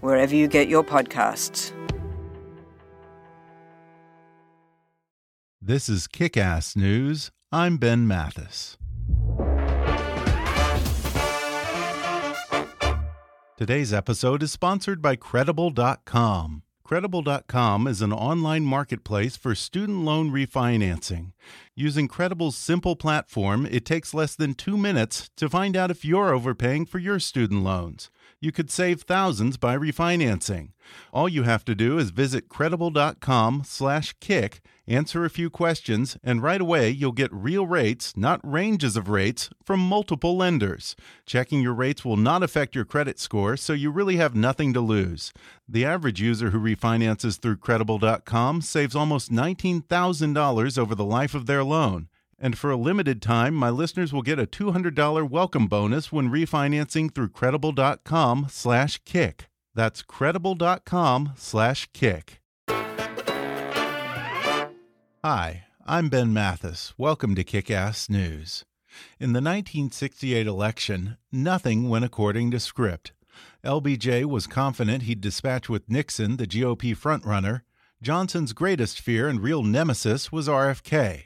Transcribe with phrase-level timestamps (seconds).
[0.00, 1.72] wherever you get your podcasts.
[5.60, 7.30] This is Kick Ass News.
[7.52, 8.76] I'm Ben Mathis.
[13.56, 16.62] Today's episode is sponsored by Credible.com.
[16.84, 21.32] Credible.com is an online marketplace for student loan refinancing.
[21.74, 26.32] Using Credible's simple platform, it takes less than two minutes to find out if you're
[26.32, 28.10] overpaying for your student loans.
[28.40, 30.68] You could save thousands by refinancing.
[31.12, 36.90] All you have to do is visit credible.com/kick answer a few questions, and right away
[36.90, 40.96] you'll get real rates, not ranges of rates, from multiple lenders.
[41.26, 44.80] Checking your rates will not affect your credit score, so you really have nothing to
[44.80, 45.32] lose.
[45.68, 51.62] The average user who refinances through Credible.com saves almost $19,000 over the life of their
[51.62, 52.08] loan.
[52.40, 57.12] And for a limited time, my listeners will get a $200 welcome bonus when refinancing
[57.12, 59.48] through credible.com slash kick.
[59.74, 62.40] That's credible.com slash kick.
[65.24, 66.94] Hi, I'm Ben Mathis.
[66.96, 68.64] Welcome to Kick Ass News.
[69.18, 73.12] In the 1968 election, nothing went according to script.
[73.64, 77.62] LBJ was confident he'd dispatch with Nixon, the GOP frontrunner.
[78.00, 81.24] Johnson's greatest fear and real nemesis was RFK.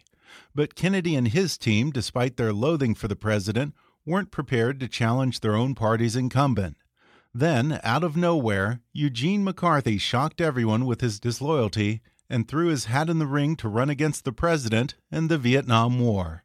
[0.54, 3.74] But Kennedy and his team, despite their loathing for the president,
[4.04, 6.76] weren't prepared to challenge their own party's incumbent.
[7.34, 13.08] Then, out of nowhere, Eugene McCarthy shocked everyone with his disloyalty and threw his hat
[13.08, 16.44] in the ring to run against the president and the Vietnam War.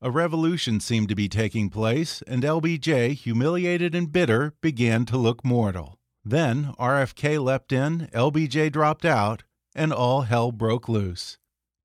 [0.00, 5.44] A revolution seemed to be taking place, and LBJ, humiliated and bitter, began to look
[5.44, 5.98] mortal.
[6.24, 9.42] Then RFK leapt in, LBJ dropped out,
[9.74, 11.38] and all hell broke loose.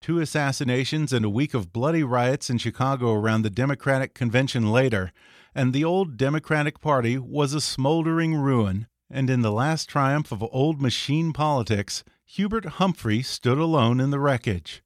[0.03, 5.13] Two assassinations and a week of bloody riots in Chicago around the Democratic convention later,
[5.55, 8.87] and the old Democratic Party was a smoldering ruin.
[9.09, 14.19] And in the last triumph of old machine politics, Hubert Humphrey stood alone in the
[14.19, 14.83] wreckage.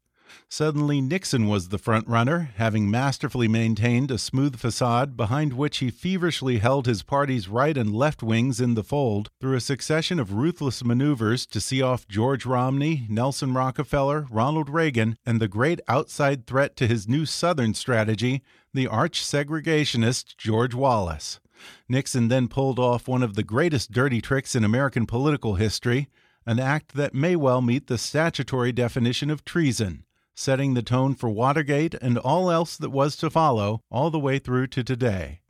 [0.50, 5.92] Suddenly, Nixon was the front runner, having masterfully maintained a smooth facade behind which he
[5.92, 10.32] feverishly held his party's right and left wings in the fold through a succession of
[10.32, 16.48] ruthless maneuvers to see off George Romney, Nelson Rockefeller, Ronald Reagan, and the great outside
[16.48, 18.42] threat to his new Southern strategy,
[18.74, 21.42] the arch segregationist George Wallace.
[21.90, 26.08] Nixon then pulled off one of the greatest dirty tricks in American political history
[26.48, 30.06] an act that may well meet the statutory definition of treason,
[30.38, 34.38] setting the tone for Watergate and all else that was to follow, all the way
[34.38, 35.42] through to today.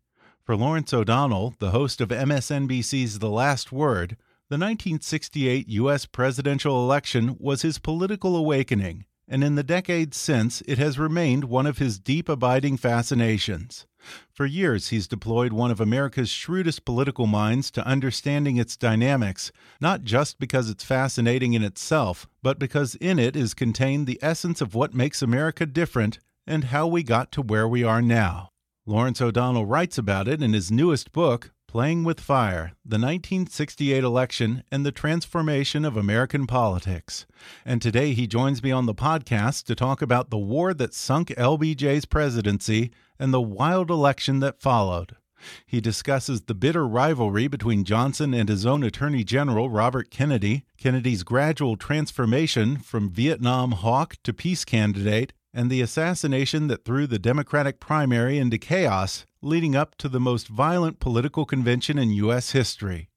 [0.46, 4.12] For Lawrence O'Donnell, the host of MSNBC's The Last Word,
[4.50, 6.06] the 1968 U.S.
[6.06, 11.66] presidential election was his political awakening, and in the decades since, it has remained one
[11.66, 13.86] of his deep abiding fascinations.
[14.32, 19.52] For years, he's deployed one of America's shrewdest political minds to understanding its dynamics,
[19.82, 24.62] not just because it's fascinating in itself, but because in it is contained the essence
[24.62, 28.50] of what makes America different and how we got to where we are now.
[28.86, 34.64] Lawrence O'Donnell writes about it in his newest book, Playing with Fire The 1968 Election
[34.72, 37.26] and the Transformation of American Politics.
[37.66, 41.28] And today he joins me on the podcast to talk about the war that sunk
[41.28, 45.18] LBJ's presidency and the wild election that followed.
[45.66, 51.24] He discusses the bitter rivalry between Johnson and his own Attorney General Robert Kennedy, Kennedy's
[51.24, 57.80] gradual transformation from Vietnam hawk to peace candidate, and the assassination that threw the Democratic
[57.80, 62.52] primary into chaos, leading up to the most violent political convention in U.S.
[62.52, 63.10] history.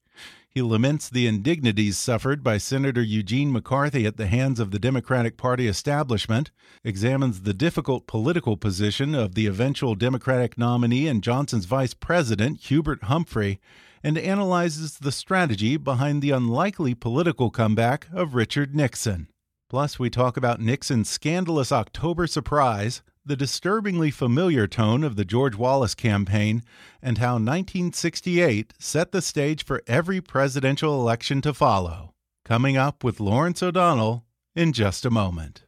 [0.53, 5.37] He laments the indignities suffered by Senator Eugene McCarthy at the hands of the Democratic
[5.37, 6.51] Party establishment,
[6.83, 13.03] examines the difficult political position of the eventual Democratic nominee and Johnson's vice president, Hubert
[13.03, 13.61] Humphrey,
[14.03, 19.29] and analyzes the strategy behind the unlikely political comeback of Richard Nixon.
[19.69, 25.55] Plus, we talk about Nixon's scandalous October surprise, the disturbingly familiar tone of the George
[25.55, 26.63] Wallace campaign,
[27.01, 32.13] and how 1968 set the stage for every presidential election to follow.
[32.45, 34.25] Coming up with Lawrence O'Donnell
[34.55, 35.63] in just a moment.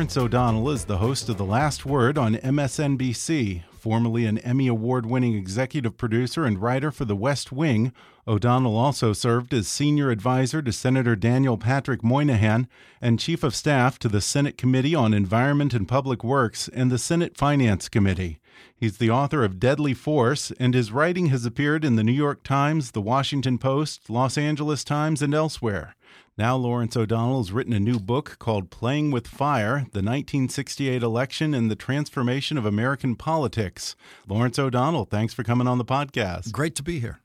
[0.00, 3.64] Lawrence O'Donnell is the host of The Last Word on MSNBC.
[3.70, 7.92] Formerly an Emmy Award winning executive producer and writer for The West Wing,
[8.26, 12.66] O'Donnell also served as senior advisor to Senator Daniel Patrick Moynihan
[13.02, 16.96] and chief of staff to the Senate Committee on Environment and Public Works and the
[16.96, 18.38] Senate Finance Committee.
[18.74, 22.42] He's the author of Deadly Force, and his writing has appeared in the New York
[22.42, 25.94] Times, the Washington Post, Los Angeles Times, and elsewhere.
[26.40, 31.52] Now, Lawrence O'Donnell has written a new book called Playing with Fire The 1968 Election
[31.52, 33.94] and the Transformation of American Politics.
[34.26, 36.50] Lawrence O'Donnell, thanks for coming on the podcast.
[36.50, 37.20] Great to be here.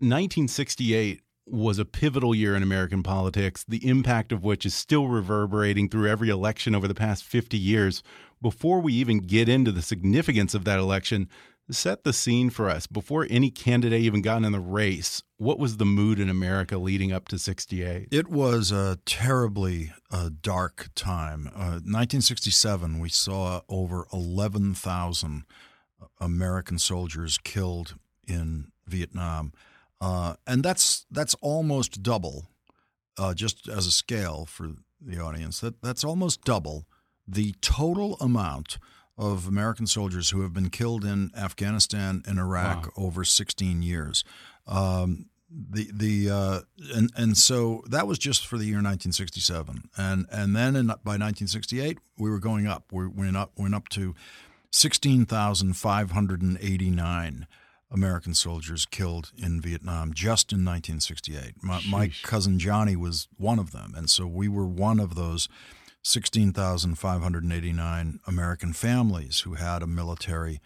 [0.00, 5.88] 1968 was a pivotal year in American politics, the impact of which is still reverberating
[5.88, 8.02] through every election over the past 50 years.
[8.42, 11.30] Before we even get into the significance of that election,
[11.70, 12.86] set the scene for us.
[12.86, 17.12] Before any candidate even got in the race, what was the mood in America leading
[17.12, 18.08] up to 68?
[18.10, 21.48] It was a terribly uh, dark time.
[21.54, 25.44] Uh, 1967, we saw over 11,000
[26.20, 27.96] American soldiers killed
[28.26, 29.52] in Vietnam.
[30.00, 32.46] Uh, and that's that's almost double,
[33.18, 34.70] uh, just as a scale for
[35.00, 35.60] the audience.
[35.60, 36.86] That that's almost double
[37.28, 38.78] the total amount
[39.20, 42.92] of American soldiers who have been killed in Afghanistan and Iraq wow.
[43.04, 44.24] over 16 years.
[44.66, 46.60] Um, the the uh,
[46.94, 51.16] and and so that was just for the year 1967, and and then in, by
[51.18, 52.84] 1968 we were going up.
[52.92, 54.14] We went up went up to
[54.70, 57.46] 16,589
[57.90, 61.54] American soldiers killed in Vietnam just in 1968.
[61.60, 65.48] My, my cousin Johnny was one of them, and so we were one of those
[66.02, 70.60] 16,589 American families who had a military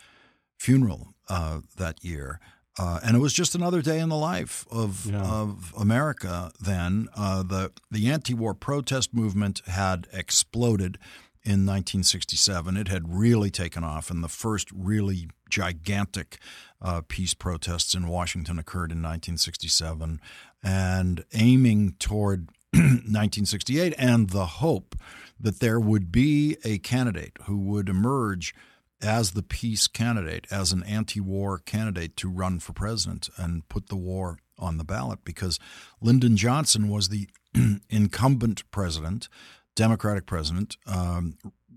[0.56, 2.38] funeral uh, that year.
[2.76, 5.22] Uh, and it was just another day in the life of, yeah.
[5.22, 7.08] of America then.
[7.16, 10.98] Uh, the, the anti war protest movement had exploded
[11.44, 12.76] in 1967.
[12.76, 16.38] It had really taken off, and the first really gigantic
[16.80, 20.20] uh, peace protests in Washington occurred in 1967.
[20.62, 24.96] And aiming toward 1968 and the hope
[25.44, 28.54] that there would be a candidate who would emerge
[29.02, 33.88] as the peace candidate, as an anti war candidate to run for president and put
[33.88, 35.58] the war on the ballot because
[36.00, 37.28] Lyndon Johnson was the
[37.90, 39.28] incumbent president,
[39.76, 41.36] Democratic president, um,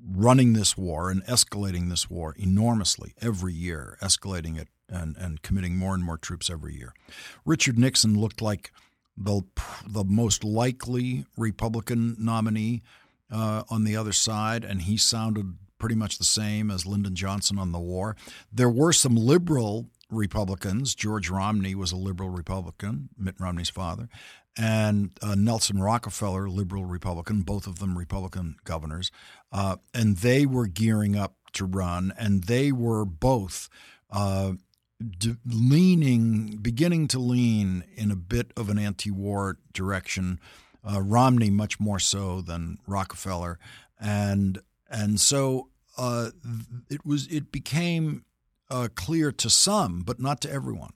[0.10, 5.76] running this war and escalating this war enormously every year, escalating it and, and committing
[5.76, 6.94] more and more troops every year.
[7.46, 8.72] Richard Nixon looked like
[9.18, 9.42] the,
[9.86, 12.82] the most likely Republican nominee
[13.32, 17.60] uh, on the other side, and he sounded pretty much the same as Lyndon Johnson
[17.60, 18.16] on the war.
[18.52, 20.96] There were some liberal Republicans.
[20.96, 24.10] George Romney was a liberal Republican, Mitt Romney's father,
[24.58, 29.12] and uh, Nelson Rockefeller, liberal Republican, both of them Republican governors.
[29.52, 33.70] Uh, and they were gearing up to run, and they were both
[34.10, 34.54] uh,
[35.46, 40.40] leaning, beginning to lean in a bit of an anti war direction
[40.90, 43.60] uh, Romney much more so than Rockefeller,
[44.00, 46.32] and and so uh,
[46.90, 48.24] it was it became
[48.70, 50.94] uh, clear to some, but not to everyone,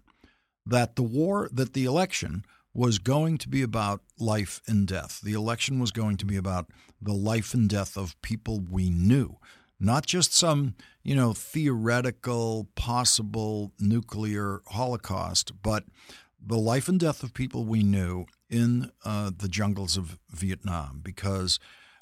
[0.66, 5.20] that the war that the election was going to be about life and death.
[5.22, 6.68] The election was going to be about
[7.02, 9.38] the life and death of people we knew,
[9.80, 15.84] not just some you know theoretical possible nuclear holocaust, but
[16.44, 21.60] the life and death of people we knew in uh, the jungles of Vietnam because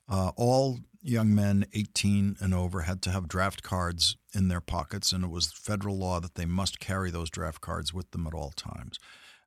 [0.08, 5.12] uh, all young men 18 and over had to have draft cards in their pockets,
[5.12, 8.34] and it was federal law that they must carry those draft cards with them at
[8.34, 9.00] all times.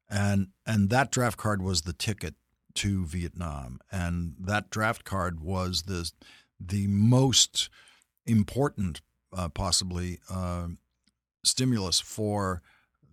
[0.08, 2.34] And, and that draft card was the ticket
[2.74, 3.80] to Vietnam.
[3.90, 6.10] And that draft card was the,
[6.60, 7.68] the most
[8.26, 9.00] important,
[9.36, 10.68] uh, possibly, uh,
[11.44, 12.62] stimulus for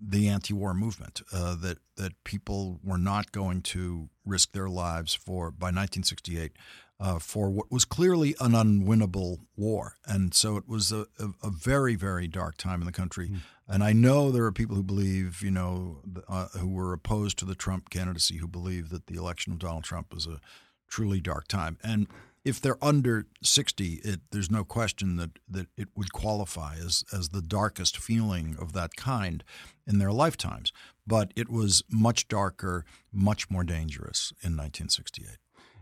[0.02, 5.52] the anti-war movement uh, that that people were not going to risk their lives for
[5.52, 6.54] by 1968
[7.00, 9.96] uh, for what was clearly an unwinnable war.
[10.06, 13.30] And so it was a, a, a very, very dark time in the country.
[13.30, 13.38] Mm.
[13.68, 17.46] And I know there are people who believe, you know, uh, who were opposed to
[17.46, 20.42] the Trump candidacy who believe that the election of Donald Trump was a
[20.90, 21.78] truly dark time.
[21.84, 22.08] And
[22.50, 27.30] if they're under 60, it, there's no question that, that it would qualify as, as
[27.30, 29.44] the darkest feeling of that kind
[29.88, 30.74] in their lifetimes.
[31.08, 35.38] But it was much darker, much more dangerous in 1968.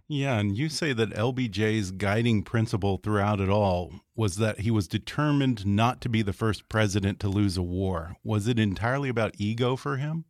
[0.09, 4.88] Yeah, and you say that LBJ's guiding principle throughout it all was that he was
[4.88, 8.15] determined not to be the first president to lose a war.
[8.24, 10.25] Was it entirely about ego for him?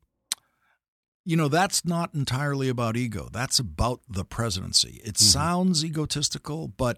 [1.27, 3.27] You know, that's not entirely about ego.
[3.29, 5.01] That's about the presidency.
[5.03, 5.31] It mm -hmm.
[5.31, 6.97] sounds egotistical, but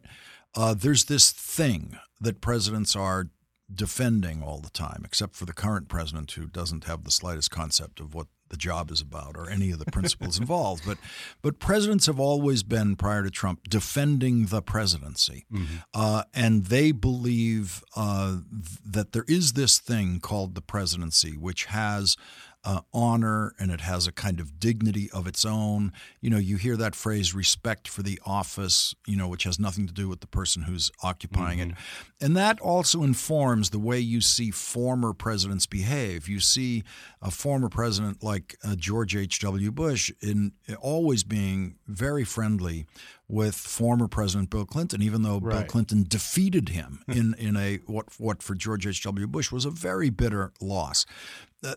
[0.55, 3.29] uh, there's this thing that presidents are
[3.73, 7.99] defending all the time, except for the current president who doesn't have the slightest concept
[7.99, 10.83] of what the job is about or any of the principles involved.
[10.85, 10.97] But
[11.41, 15.75] but presidents have always been prior to Trump defending the presidency, mm-hmm.
[15.93, 18.37] uh, and they believe uh,
[18.83, 22.17] that there is this thing called the presidency, which has
[22.63, 25.93] uh, honor and it has a kind of dignity of its own.
[26.19, 29.87] You know, you hear that phrase respect for the office, you know, which has nothing
[29.87, 31.71] to do with the person who's occupying mm-hmm.
[31.71, 31.77] it.
[32.21, 36.27] And that also informs the way you see former presidents behave.
[36.27, 36.83] You see
[37.21, 39.71] a former president like uh, George H.W.
[39.71, 40.51] Bush in
[40.81, 42.85] always being very friendly
[43.29, 45.59] with former President Bill Clinton, even though right.
[45.59, 49.27] Bill Clinton defeated him in, in a what what for George H.W.
[49.27, 51.05] Bush was a very bitter loss.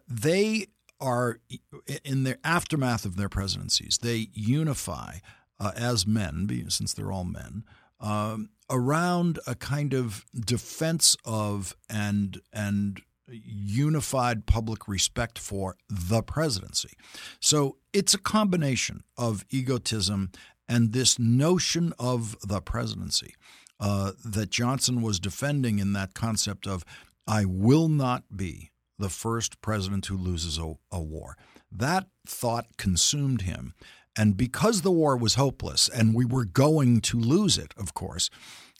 [0.08, 0.66] They
[1.00, 1.40] are
[2.04, 3.98] in the aftermath of their presidencies.
[3.98, 5.18] They unify
[5.58, 7.64] uh, as men, since they're all men,
[8.00, 16.90] um, around a kind of defense of and and unified public respect for the presidency.
[17.40, 20.30] So it's a combination of egotism
[20.68, 23.34] and this notion of the presidency
[23.80, 26.84] uh, that Johnson was defending in that concept of
[27.26, 31.36] I will not be the first president who loses a, a war.
[31.70, 33.74] That thought consumed him.
[34.16, 38.28] And because the war was hopeless and we were going to lose it, of course,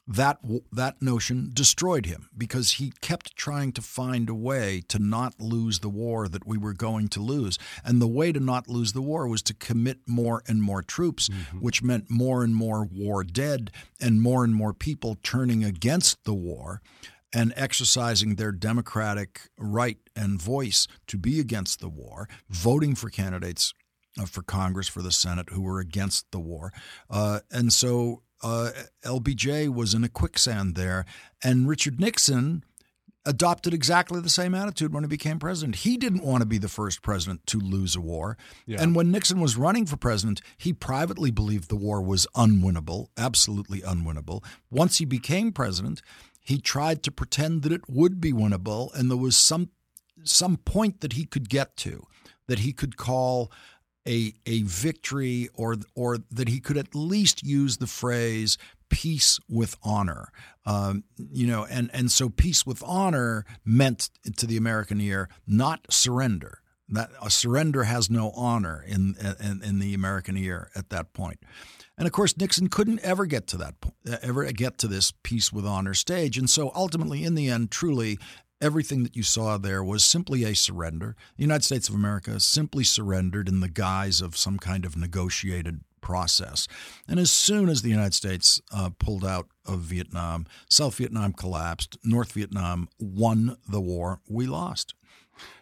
[0.07, 0.39] that
[0.73, 5.79] that notion destroyed him because he kept trying to find a way to not lose
[5.79, 9.03] the war that we were going to lose and the way to not lose the
[9.03, 11.59] war was to commit more and more troops mm-hmm.
[11.59, 16.35] which meant more and more war dead and more and more people turning against the
[16.35, 16.83] war
[17.35, 23.75] and exercising their democratic right and voice to be against the war, voting for candidates
[24.21, 26.73] uh, for Congress, for the Senate who were against the war.
[27.09, 28.71] Uh, and so uh,
[29.05, 31.07] LBJ was in a quicksand there.
[31.43, 32.65] And Richard Nixon
[33.25, 35.77] adopted exactly the same attitude when he became president.
[35.77, 38.37] He didn't want to be the first president to lose a war.
[38.67, 38.83] Yeah.
[38.83, 43.81] And when Nixon was running for president, he privately believed the war was unwinnable, absolutely
[43.81, 44.45] unwinnable.
[44.71, 46.03] Once he became president,
[46.43, 49.71] he tried to pretend that it would be winnable, and there was some
[50.25, 52.07] some point that he could get to,
[52.47, 53.51] that he could call
[54.07, 58.59] a a victory, or or that he could at least use the phrase
[58.89, 60.29] peace with honor.
[60.67, 65.87] Um, you know, and and so peace with honor meant to the American ear not
[65.91, 66.59] surrender.
[66.89, 71.41] That a surrender has no honor in, in in the American ear at that point.
[71.99, 75.53] And of course, Nixon couldn't ever get to that point, ever get to this peace
[75.53, 76.39] with honor stage.
[76.39, 78.19] And so ultimately, in the end, truly,
[78.61, 81.17] everything that you saw there was simply a surrender.
[81.37, 85.81] The United States of America simply surrendered in the guise of some kind of negotiated
[86.01, 86.69] process.
[87.09, 91.99] And as soon as the United States uh, pulled out of Vietnam, South Vietnam collapsed,
[92.05, 94.95] North Vietnam won the war, we lost.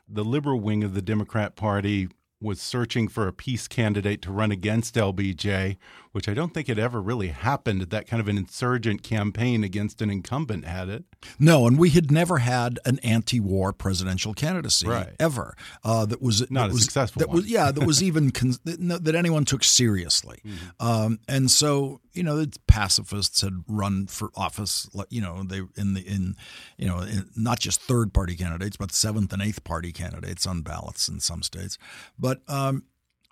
[0.08, 2.08] The liberal wing of the Democrat Party
[2.40, 5.76] was searching for a peace candidate to run against LBJ,
[6.12, 7.82] which I don't think had ever really happened.
[7.82, 11.04] That kind of an insurgent campaign against an incumbent had it.
[11.38, 15.14] No, and we had never had an anti-war presidential candidacy right.
[15.18, 17.20] ever uh, that was not that a was, successful.
[17.20, 17.38] That one.
[17.38, 18.28] was yeah, that was even
[18.64, 20.40] that, that anyone took seriously.
[20.44, 20.86] Mm -hmm.
[20.86, 24.88] um, and so you know, the pacifists had run for office.
[25.10, 26.36] You know, they in the in
[26.76, 30.62] you know in, not just third party candidates, but seventh and eighth party candidates on
[30.62, 31.78] ballots in some states.
[32.18, 32.84] But um,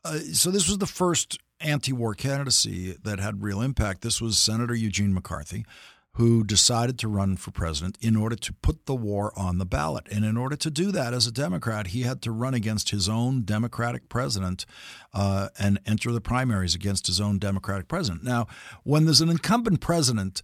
[0.05, 4.03] uh, so this was the first anti-war candidacy that had real impact.
[4.03, 5.65] This was Senator Eugene McCarthy,
[6.13, 10.07] who decided to run for president in order to put the war on the ballot.
[10.11, 13.09] And in order to do that as a Democrat, he had to run against his
[13.09, 14.67] own Democratic president
[15.15, 18.25] uh, and enter the primaries against his own Democratic president.
[18.25, 18.47] Now,
[18.83, 20.43] when there's an incumbent president,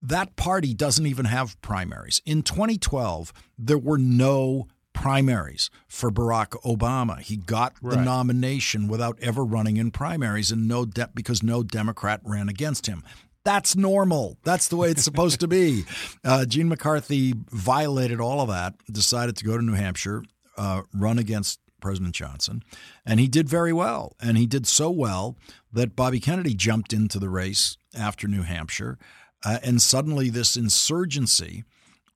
[0.00, 2.20] that party doesn't even have primaries.
[2.26, 7.20] In 2012, there were no primaries for Barack Obama.
[7.20, 12.20] He got the nomination without ever running in primaries and no de- because no Democrat
[12.24, 13.02] ran against him.
[13.44, 14.38] That's normal.
[14.44, 15.84] That's the way it's supposed to be.
[16.24, 20.22] Uh, Gene McCarthy violated all of that, decided to go to New Hampshire,
[20.56, 22.62] uh, run against President Johnson,
[23.04, 24.14] and he did very well.
[24.20, 25.36] And he did so well
[25.72, 28.98] that Bobby Kennedy jumped into the race after New Hampshire.
[29.44, 31.64] Uh, and suddenly, this insurgency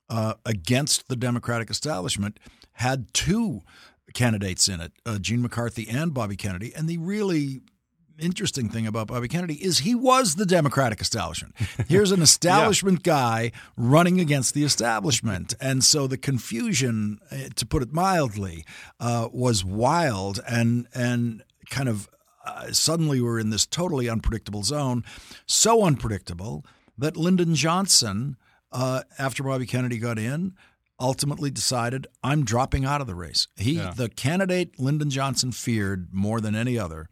[0.09, 2.39] uh, against the Democratic establishment
[2.77, 3.61] had two
[4.13, 6.73] candidates in it, uh, Gene McCarthy and Bobby Kennedy.
[6.75, 7.61] And the really
[8.19, 11.55] interesting thing about Bobby Kennedy is he was the Democratic establishment.
[11.87, 15.53] Here's an establishment guy running against the establishment.
[15.59, 18.65] And so the confusion, eh, to put it mildly,
[18.99, 22.07] uh, was wild and, and kind of
[22.45, 25.03] uh, suddenly we're in this totally unpredictable zone.
[25.45, 26.65] So unpredictable
[26.97, 28.37] that Lyndon Johnson,
[28.71, 30.53] uh, after Bobby Kennedy got in,
[30.99, 33.47] ultimately decided I'm dropping out of the race.
[33.55, 33.91] He, Yeah.
[33.95, 37.09] the candidate Lyndon Johnson feared more than any other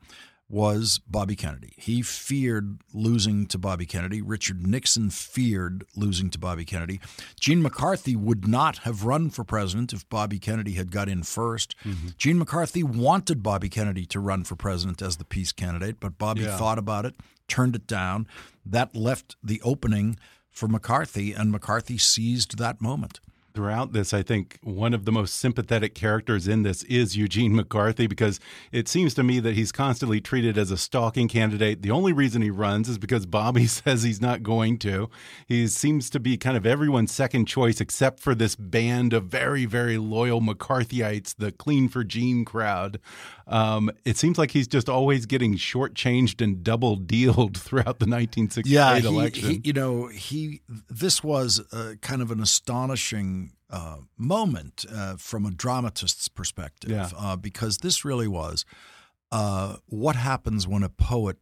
[0.47, 1.73] was Bobby Kennedy.
[1.75, 4.21] He feared losing to Bobby Kennedy.
[4.21, 6.99] Richard Nixon feared losing to Bobby Kennedy.
[7.39, 11.73] Gene McCarthy would not have run for president if Bobby Kennedy had got in 1st
[11.83, 12.07] mm-hmm.
[12.19, 16.41] Gene McCarthy wanted Bobby Kennedy to run for president as the peace candidate, but Bobby
[16.41, 16.57] Yeah.
[16.57, 17.15] thought about it,
[17.47, 18.27] turned it down.
[18.63, 20.19] That left the opening
[20.51, 23.19] for McCarthy, and McCarthy seized that moment.
[23.55, 28.05] Throughout this, I think one of the most sympathetic characters in this is Eugene McCarthy
[28.05, 28.39] because
[28.71, 31.81] it seems to me that he's constantly treated as a stalking candidate.
[31.81, 35.09] The only reason he runs is because Bobby says he's not going to.
[35.47, 39.65] He seems to be kind of everyone's second choice except for this band of very,
[39.65, 42.99] very loyal McCarthyites, the Clean for Gene crowd.
[43.47, 48.71] Um, it seems like he's just always getting shortchanged and double dealed throughout the 1968
[48.73, 49.49] yeah, he, election.
[49.49, 53.44] he- you know, he this was uh, kind of an astonishing
[53.75, 57.09] uh, moment uh, from a dramatist's perspective, Yeah.
[57.17, 58.65] uh, because this really was
[59.31, 61.37] uh, what happens when a poet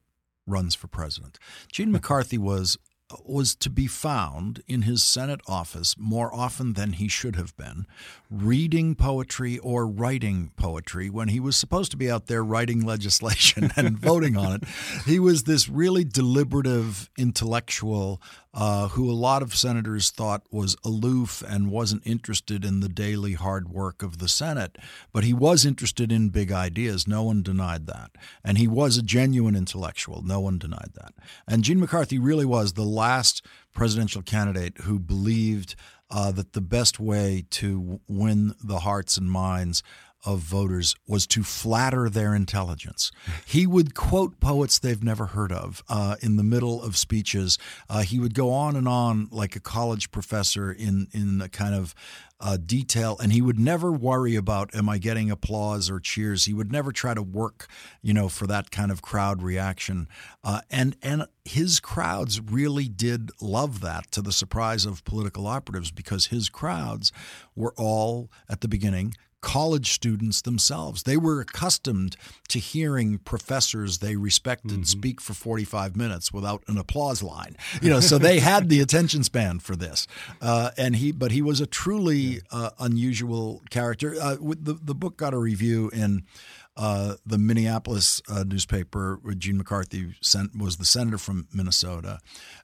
[0.47, 1.37] runs for president.
[1.71, 2.77] Gene McCarthy was
[3.25, 7.85] was to be found in his Senate office more often than he should have been,
[8.31, 13.71] reading poetry or writing poetry when he was supposed to be out there writing legislation
[13.75, 14.63] and voting on it.
[15.05, 18.19] He was this really deliberative intellectual
[18.53, 23.33] uh, who a lot of senators thought was aloof and wasn't interested in the daily
[23.33, 24.77] hard work of the Senate.
[25.11, 27.07] But he was interested in big ideas.
[27.07, 28.11] No one denied that.
[28.43, 30.21] And he was a genuine intellectual.
[30.21, 31.13] No one denied that.
[31.47, 35.75] And Gene McCarthy really was the last presidential candidate who believed
[36.11, 39.81] uh, that the best way to win the hearts and minds
[40.25, 43.11] of voters was to flatter their intelligence.
[43.45, 47.57] He would quote poets they've never heard of uh, in the middle of speeches.
[47.89, 51.75] Uh, he would go on and on like a college professor in in a kind
[51.75, 51.93] of
[52.39, 56.45] uh, detail, and he would never worry about am I getting applause or cheers.
[56.45, 57.67] He would never try to work,
[58.01, 60.07] you know, for that kind of crowd reaction.
[60.43, 65.91] Uh, and and his crowds really did love that, to the surprise of political operatives,
[65.91, 67.11] because his crowds
[67.55, 71.03] were all at the beginning college students themselves.
[71.03, 72.15] They were accustomed
[72.47, 77.57] to hearing professors they respected speak for 45 minutes without an applause line.
[77.81, 80.07] You know, so they had the attention span for this.
[80.41, 84.15] Uh, and he, but he was a truly uh, unusual character.
[84.19, 86.23] Uh, with the the book got a review in.
[86.75, 92.17] Uh, the Minneapolis uh, newspaper, where Gene McCarthy sent, was the senator from Minnesota,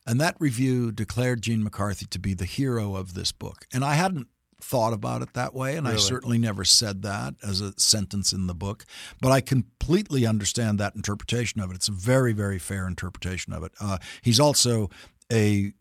[0.07, 3.67] and that review declared Gene McCarthy to be the hero of this book.
[3.71, 4.25] And I hadn't
[4.61, 8.47] thought about it that way, and I certainly never said that as a sentence in
[8.47, 8.85] the book.
[9.21, 11.75] But I completely understand that interpretation of it.
[11.75, 13.71] It's a very, very fair interpretation of it.
[13.79, 14.89] Uh, he's also
[15.31, 15.73] a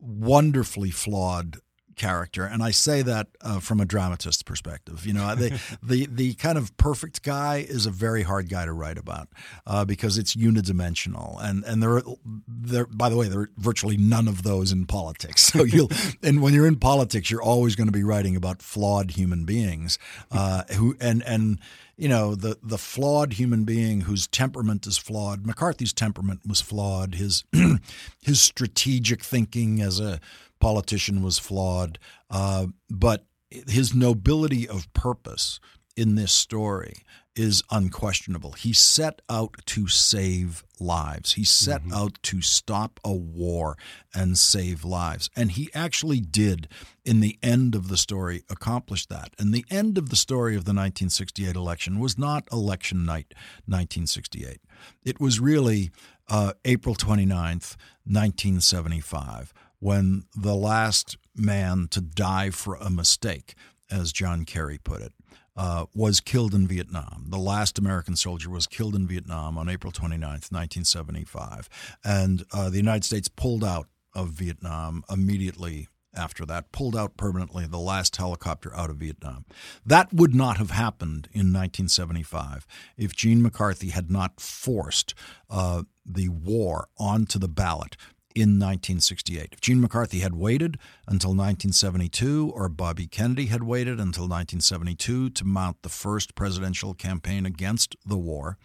[0.00, 1.58] wonderfully flawed
[1.96, 5.06] character, and I say that uh, from a dramatist's perspective.
[5.06, 8.72] You know, the the the kind of perfect guy is a very hard guy to
[8.72, 9.28] write about
[9.66, 12.02] uh, because it's unidimensional, and and there are
[12.48, 12.86] there.
[12.86, 15.42] By the way, there are virtually none of those in politics.
[15.42, 15.90] So you'll
[16.22, 19.98] and when you're in politics, you're always going to be writing about flawed human beings
[20.30, 21.58] uh, who and and
[21.96, 25.46] you know the the flawed human being whose temperament is flawed.
[25.46, 27.14] McCarthy's temperament was flawed.
[27.14, 27.44] His
[28.22, 30.20] his strategic thinking as a
[30.64, 31.98] politician was flawed,
[32.30, 35.60] uh, but his nobility of purpose
[35.94, 37.02] in this story
[37.36, 38.52] is unquestionable.
[38.52, 41.34] He set out to save lives.
[41.34, 43.76] He set out to stop a war
[44.14, 45.28] and save lives.
[45.36, 46.66] And he actually did,
[47.04, 49.34] in the end of the story, accomplish that.
[49.38, 53.34] And the end of the story of the 1968 election was not election night
[53.66, 54.60] 1968.
[55.04, 55.90] It was really
[56.28, 59.52] uh, April 29th, 1975,
[59.84, 63.54] when the last man to die for a mistake,
[63.90, 65.12] as John Kerry put it,
[65.58, 67.26] uh, was killed in Vietnam.
[67.28, 71.68] The last American soldier was killed in Vietnam on April 29th, 1975.
[72.02, 77.66] And uh, the United States pulled out of Vietnam immediately after that, pulled out permanently
[77.66, 79.44] the last helicopter out of Vietnam.
[79.84, 82.66] That would not have happened in 1975
[82.96, 85.14] if Gene McCarthy had not forced
[85.50, 87.96] uh, the war onto the ballot
[88.34, 89.50] in 1968.
[89.52, 95.44] If Gene McCarthy had waited until 1972, or Bobby Kennedy had waited until 1972 to
[95.44, 98.58] mount the first presidential campaign against the war,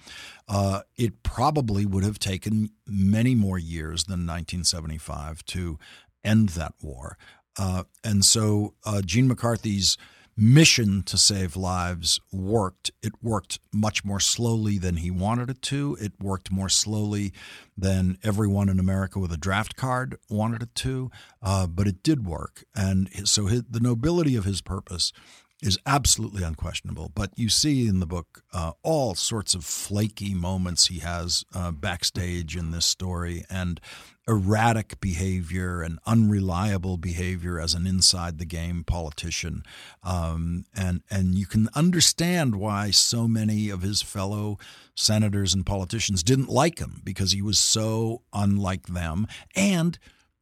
[0.47, 5.77] uh, it probably would have taken many more years than 1975 to
[6.23, 7.17] end that war.
[7.58, 9.97] Uh, and so uh, Gene McCarthy's
[10.39, 12.91] mission to save lives worked.
[13.04, 15.97] It worked much more slowly than he wanted it to.
[15.99, 17.34] It worked more slowly
[17.78, 22.25] than everyone in America with a draft card wanted it to, uh, but it did
[22.25, 22.63] work.
[22.75, 25.12] And so his, the nobility of his purpose
[25.61, 27.11] is absolutely unquestionable.
[27.13, 31.71] But you see in the book uh, all sorts of flaky moments he has uh,
[31.71, 33.81] backstage in this story and
[34.27, 39.63] erratic behavior and unreliable behavior as an inside the game politician.
[40.03, 44.59] Um, and, and you can understand why so many of his fellow
[44.95, 49.27] senators and politicians didn't like him because he was so unlike them.
[49.55, 49.97] And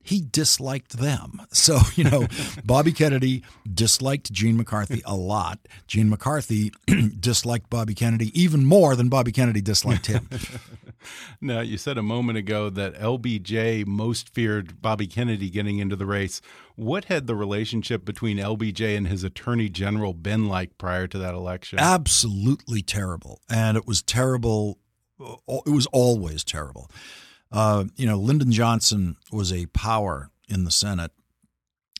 [0.07, 1.41] he disliked them.
[1.57, 2.27] So, you know,
[2.63, 3.43] Bobby Kennedy
[3.73, 5.59] disliked Gene McCarthy a lot.
[5.87, 6.71] Gene McCarthy
[7.19, 10.29] disliked Bobby Kennedy even more than Bobby Kennedy disliked him.
[11.41, 16.05] now, you said a moment ago that LBJ most feared Bobby Kennedy getting into the
[16.05, 16.41] race.
[16.75, 21.33] What had the relationship between LBJ and his attorney general been like prior to that
[21.33, 21.79] election?
[21.79, 23.41] Absolutely terrible.
[23.49, 24.77] And it was terrible.
[25.19, 26.89] Uh, it was always terrible.
[27.51, 31.11] Uh, you know, Lyndon Johnson was a power in the Senate,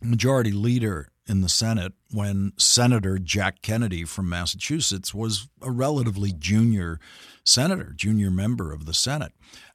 [0.02, 7.00] majority leader in the Senate when Senator Jack Kennedy from Massachusetts was a relatively junior
[7.44, 9.34] senator, junior member of the Senate.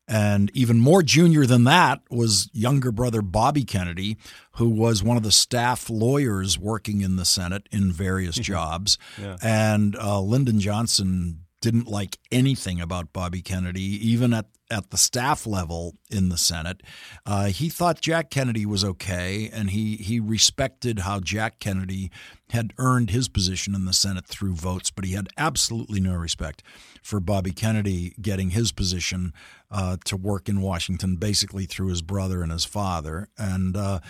[0.08, 4.16] And even more junior than that was younger brother Bobby Kennedy,
[4.52, 8.98] who was one of the staff lawyers working in the Senate in various jobs.
[9.20, 9.36] yeah.
[9.42, 15.46] And uh, Lyndon Johnson didn't like anything about Bobby Kennedy, even at, at the staff
[15.46, 16.82] level in the Senate.
[17.24, 22.10] Uh, he thought Jack Kennedy was okay, and he, he respected how Jack Kennedy
[22.50, 26.62] had earned his position in the Senate through votes, but he had absolutely no respect
[27.02, 29.32] for Bobby Kennedy getting his position
[29.70, 34.00] uh, to work in Washington, basically through his brother and his father, and uh,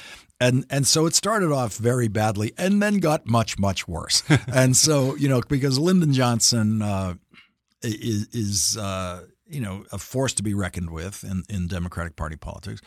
[0.41, 4.25] and and so it started off very badly, and then got much much worse.
[4.53, 7.15] and so you know because Lyndon Johnson uh,
[7.83, 12.37] is, is uh, you know a force to be reckoned with in, in Democratic Party
[12.37, 12.81] politics.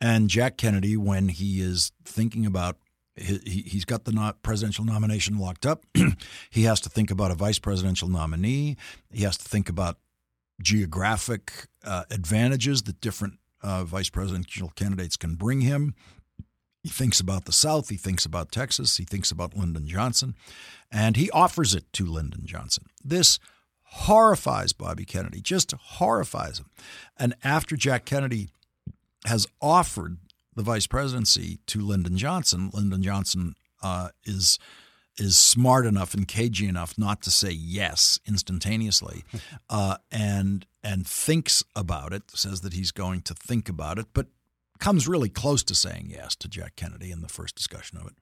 [0.00, 2.76] And Jack Kennedy, when he is thinking about
[3.16, 5.84] he, he's got the presidential nomination locked up.
[6.50, 8.76] he has to think about a vice presidential nominee.
[9.10, 9.98] He has to think about
[10.62, 15.94] geographic uh, advantages that different uh, vice presidential candidates can bring him.
[16.82, 17.88] He thinks about the South.
[17.88, 18.96] He thinks about Texas.
[18.96, 20.34] He thinks about Lyndon Johnson.
[20.90, 22.84] And he offers it to Lyndon Johnson.
[23.04, 23.38] This
[23.90, 26.66] horrifies Bobby Kennedy, just horrifies him.
[27.18, 28.48] And after Jack Kennedy
[29.26, 30.18] has offered
[30.54, 34.58] the vice presidency to Lyndon Johnson, Lyndon Johnson uh, is
[35.20, 39.24] is smart enough and cagey enough not to say yes instantaneously,
[39.70, 42.22] uh, and and thinks about it.
[42.34, 44.26] Says that he's going to think about it, but
[44.78, 48.14] comes really close to saying yes to Jack Kennedy in the first discussion of it.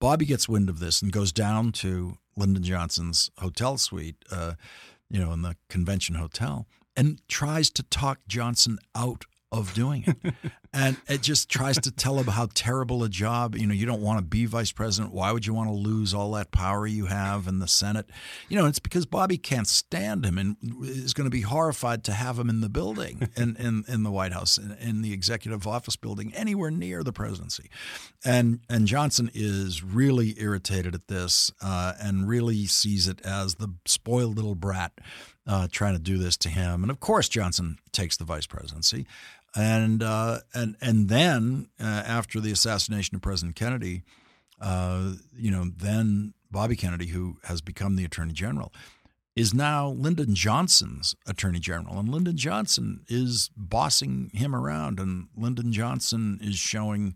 [0.00, 4.16] Bobby gets wind of this and goes down to Lyndon Johnson's hotel suite.
[4.30, 4.54] Uh,
[5.14, 9.26] you know, in the convention hotel and tries to talk Johnson out
[9.60, 10.34] of doing it.
[10.72, 14.02] and it just tries to tell him how terrible a job, you know, you don't
[14.02, 15.14] want to be vice president.
[15.14, 18.10] Why would you want to lose all that power you have in the Senate?
[18.48, 22.12] You know, it's because Bobby can't stand him and is going to be horrified to
[22.12, 25.66] have him in the building in, in, in the White House, in, in the executive
[25.66, 27.70] office building, anywhere near the presidency.
[28.24, 33.68] And, and Johnson is really irritated at this uh, and really sees it as the
[33.86, 34.92] spoiled little brat
[35.46, 36.82] uh, trying to do this to him.
[36.82, 39.06] And of course, Johnson takes the vice presidency.
[39.56, 44.02] And uh, and and then uh, after the assassination of President Kennedy,
[44.60, 48.72] uh, you know, then Bobby Kennedy, who has become the Attorney General,
[49.36, 55.72] is now Lyndon Johnson's Attorney General, and Lyndon Johnson is bossing him around, and Lyndon
[55.72, 57.14] Johnson is showing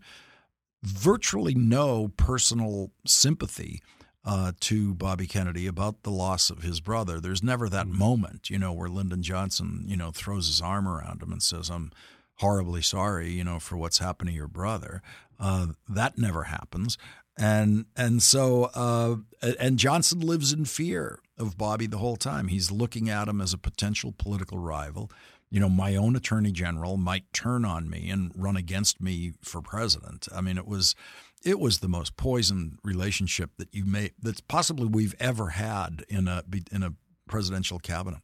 [0.81, 3.81] virtually no personal sympathy
[4.25, 7.19] uh, to Bobby Kennedy about the loss of his brother.
[7.19, 7.97] There's never that mm-hmm.
[7.97, 11.69] moment, you know, where Lyndon Johnson, you know, throws his arm around him and says,
[11.69, 11.91] "I'm
[12.39, 15.01] horribly sorry, you know, for what's happened to your brother.
[15.39, 16.97] Uh, that never happens.
[17.37, 19.15] and and so uh,
[19.59, 22.49] and Johnson lives in fear of Bobby the whole time.
[22.49, 25.09] He's looking at him as a potential political rival.
[25.49, 29.61] You know, my own attorney general might turn on me and run against me for
[29.61, 30.27] president.
[30.35, 30.95] I mean, it was
[31.43, 36.27] it was the most poisoned relationship that you may that's possibly we've ever had in
[36.27, 36.93] a in a
[37.27, 38.19] presidential cabinet.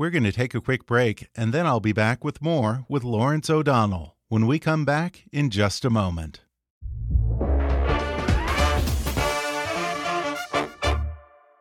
[0.00, 3.02] We're going to take a quick break, and then I'll be back with more with
[3.02, 6.42] Lawrence O'Donnell when we come back in just a moment.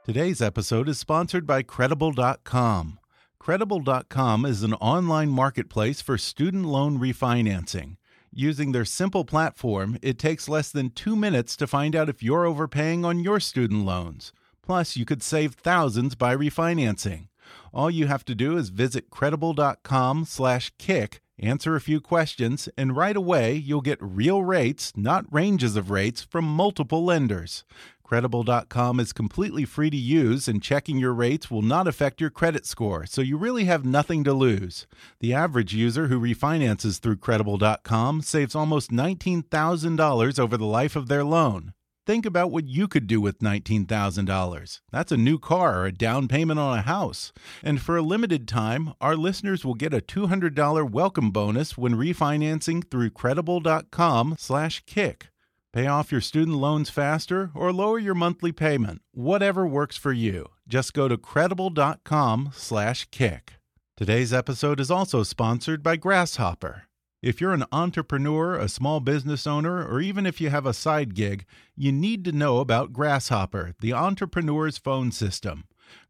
[0.06, 3.00] Today's episode is sponsored by Credible.com.
[3.40, 7.98] Credible.com is an online marketplace for student loan refinancing.
[8.32, 12.46] Using their simple platform, it takes less than two minutes to find out if you're
[12.46, 14.32] overpaying on your student loans.
[14.62, 17.30] Plus, you could save thousands by refinancing.
[17.74, 23.56] All you have to do is visit credible.com/kick, answer a few questions, and right away
[23.56, 27.64] you'll get real rates, not ranges of rates, from multiple lenders.
[28.04, 32.66] Credible.com is completely free to use, and checking your rates will not affect your credit
[32.66, 34.88] score, so you really have nothing to lose.
[35.20, 41.26] The average user who refinances through Credible.com saves almost $19,000 over the life of their
[41.26, 41.74] loan.
[42.08, 44.80] Think about what you could do with $19,000.
[44.94, 47.34] That's a new car or a down payment on a house.
[47.62, 52.90] And for a limited time, our listeners will get a $200 welcome bonus when refinancing
[52.90, 55.28] through credible.com/kick.
[55.74, 59.02] Pay off your student loans faster or lower your monthly payment.
[59.12, 60.48] Whatever works for you.
[60.66, 63.54] Just go to credible.com/kick.
[63.98, 66.84] Today's episode is also sponsored by Grasshopper.
[67.22, 71.16] If you're an entrepreneur, a small business owner, or even if you have a side
[71.16, 75.64] gig, you need to know about Grasshopper, the entrepreneur's phone system.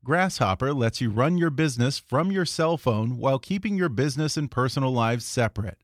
[0.03, 4.51] Grasshopper lets you run your business from your cell phone while keeping your business and
[4.51, 5.77] personal lives separate.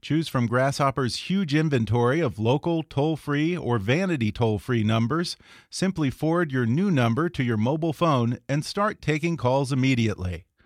[0.00, 5.36] Choose from Grasshopper's huge inventory of local, toll free, or vanity toll free numbers.
[5.70, 10.44] Simply forward your new number to your mobile phone and start taking calls immediately.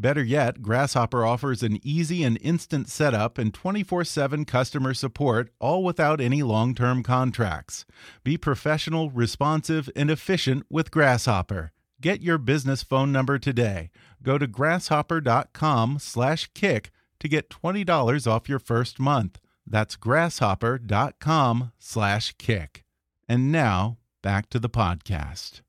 [0.00, 5.84] Better yet, Grasshopper offers an easy and instant setup and 24 7 customer support, all
[5.84, 7.84] without any long term contracts.
[8.24, 11.72] Be professional, responsive, and efficient with Grasshopper.
[12.00, 13.90] Get your business phone number today.
[14.22, 19.38] Go to grasshopper.com slash kick to get $20 off your first month.
[19.66, 22.84] That's grasshopper.com slash kick.
[23.28, 25.60] And now, back to the podcast.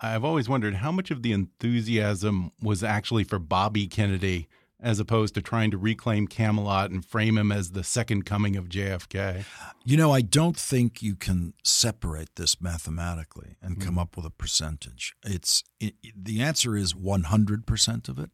[0.00, 4.48] I've always wondered how much of the enthusiasm was actually for Bobby Kennedy
[4.80, 8.68] as opposed to trying to reclaim Camelot and frame him as the second coming of
[8.68, 9.44] JFK?
[9.84, 13.84] You know, I don't think you can separate this mathematically and mm.
[13.84, 15.14] come up with a percentage.
[15.24, 18.30] It's it, the answer is 100% of it.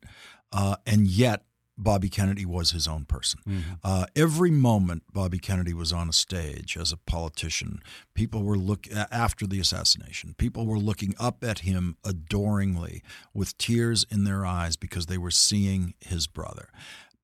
[0.52, 1.44] Uh, and yet
[1.76, 3.40] Bobby Kennedy was his own person.
[3.48, 3.72] Mm-hmm.
[3.82, 7.80] Uh, every moment Bobby Kennedy was on a stage as a politician,
[8.14, 10.34] people were look after the assassination.
[10.38, 15.30] People were looking up at him adoringly, with tears in their eyes because they were
[15.30, 16.68] seeing his brother.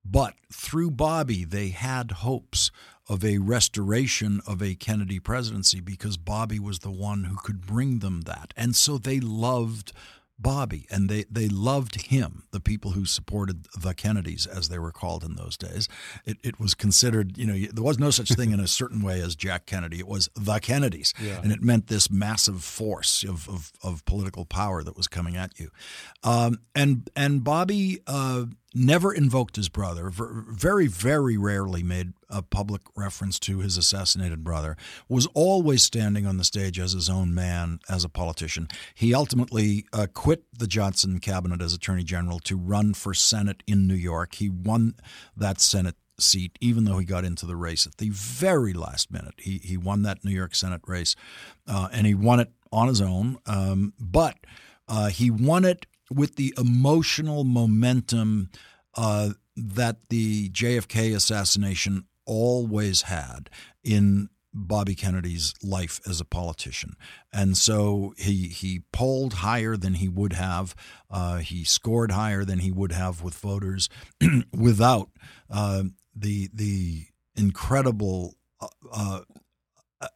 [0.05, 2.71] But through Bobby, they had hopes
[3.09, 7.99] of a restoration of a Kennedy presidency because Bobby was the one who could bring
[7.99, 8.55] them that.
[8.57, 9.93] And so they loved
[10.41, 14.93] Bobby, and they, they loved him, the people who supported the Kennedys, as they were
[14.93, 15.89] called in those days.
[16.25, 19.21] It, it was considered, you know, there was no such thing in a certain way
[19.21, 19.99] as Jack Kennedy.
[19.99, 21.13] It was the Kennedys.
[21.21, 21.41] Yeah.
[21.43, 25.59] And it meant this massive force of, of, of, political power that was coming at
[25.61, 25.71] you.
[26.25, 32.83] Um, and, and Bobby uh, never invoked his brother, very, very rarely made a public
[32.97, 34.77] reference to his assassinated brother,
[35.09, 38.69] was always standing on the stage as his own man, as a politician.
[38.95, 43.87] He ultimately uh, quit the Johnson cabinet as Attorney General to run for Senate in
[43.87, 44.37] New York.
[44.37, 44.95] He won
[45.37, 49.35] that Senate seat, even though he got into the race at the very last minute.
[49.39, 51.17] He, he won that New York Senate race,
[51.67, 53.39] uh, and he won it on his own.
[53.47, 54.37] Um, but
[54.89, 58.51] uh, he won it with the emotional momentum
[58.97, 63.51] uh, that the JFK assassination always had
[63.83, 66.95] in Bobby Kennedy's life as a politician,
[67.33, 70.75] and so he he polled higher than he would have.
[71.11, 73.89] Uh, he scored higher than he would have with voters,
[74.53, 75.11] without
[75.51, 79.21] uh, the the incredible uh, uh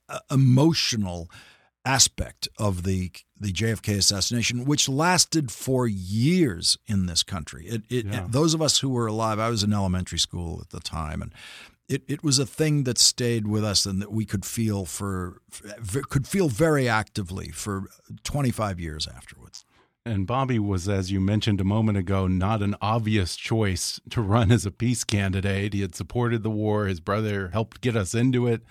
[0.08, 1.28] uh, emotional
[1.84, 7.66] aspect of the the JFK assassination, which lasted for years in this country.
[7.66, 8.24] It, it, yeah.
[8.24, 11.20] it, those of us who were alive, I was in elementary school at the time,
[11.20, 11.32] and
[11.88, 15.42] it, it was a thing that stayed with us and that we could feel for
[16.08, 17.84] could feel very actively for
[18.24, 19.64] 25 years afterwards.
[20.06, 24.52] And Bobby was, as you mentioned a moment ago, not an obvious choice to run
[24.52, 25.72] as a peace candidate.
[25.72, 26.86] He had supported the war.
[26.86, 28.62] His brother helped get us into it.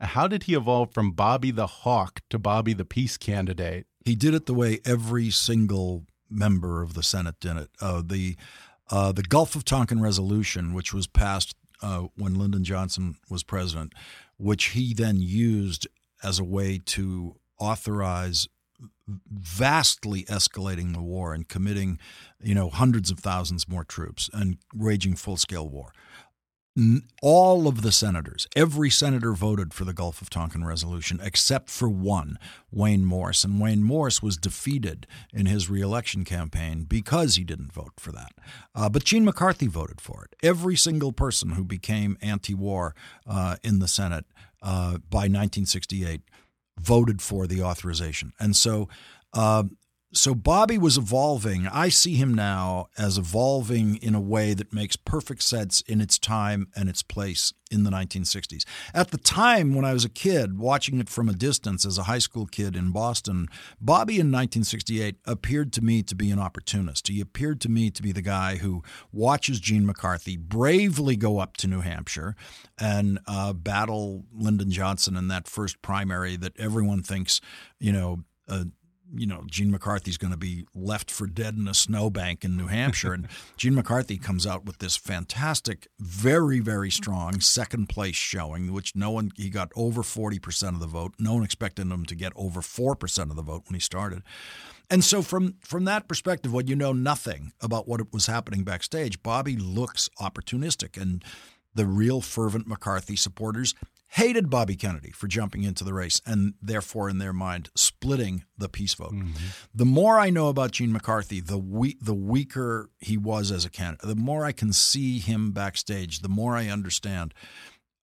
[0.00, 3.86] How did he evolve from Bobby the Hawk to Bobby the peace candidate?
[4.04, 7.70] He did it the way every single member of the Senate did it.
[7.80, 8.36] Uh, the
[8.90, 13.92] uh, the Gulf of Tonkin resolution, which was passed uh, when Lyndon Johnson was president,
[14.38, 15.86] which he then used
[16.22, 18.48] as a way to authorize
[19.28, 21.98] vastly escalating the war and committing,
[22.40, 25.92] you know, hundreds of thousands more troops and waging full-scale war
[27.20, 31.88] all of the senators, every senator voted for the Gulf of Tonkin resolution except for
[31.88, 32.38] one,
[32.70, 33.44] Wayne Morse.
[33.44, 38.32] And Wayne Morse was defeated in his reelection campaign because he didn't vote for that.
[38.74, 40.36] Uh, but Gene McCarthy voted for it.
[40.42, 42.94] Every single person who became anti war
[43.26, 44.24] uh, in the Senate
[44.62, 46.22] uh, by 1968
[46.80, 48.32] voted for the authorization.
[48.40, 48.88] And so
[49.34, 49.64] uh,
[50.12, 51.66] so Bobby was evolving.
[51.66, 56.18] I see him now as evolving in a way that makes perfect sense in its
[56.18, 58.64] time and its place in the 1960s.
[58.92, 62.02] At the time when I was a kid, watching it from a distance as a
[62.02, 63.48] high school kid in Boston,
[63.80, 67.08] Bobby in 1968 appeared to me to be an opportunist.
[67.08, 71.56] He appeared to me to be the guy who watches Gene McCarthy bravely go up
[71.58, 72.36] to New Hampshire
[72.78, 77.40] and uh, battle Lyndon Johnson in that first primary that everyone thinks,
[77.80, 78.64] you know, uh,
[79.14, 82.68] you know, Gene McCarthy's going to be left for dead in a snowbank in New
[82.68, 83.12] Hampshire.
[83.12, 88.96] and Gene McCarthy comes out with this fantastic, very, very strong second place showing, which
[88.96, 91.14] no one, he got over 40% of the vote.
[91.18, 94.22] No one expected him to get over 4% of the vote when he started.
[94.90, 99.22] And so from from that perspective, when you know nothing about what was happening backstage,
[99.22, 101.24] Bobby looks opportunistic and
[101.74, 103.74] the real fervent McCarthy supporters
[104.12, 108.68] hated Bobby Kennedy for jumping into the race and therefore, in their mind, splitting the
[108.68, 109.12] peace vote.
[109.12, 109.32] Mm-hmm.
[109.74, 113.70] The more I know about Gene McCarthy, the we- the weaker he was as a
[113.70, 114.06] candidate.
[114.06, 117.32] The more I can see him backstage, the more I understand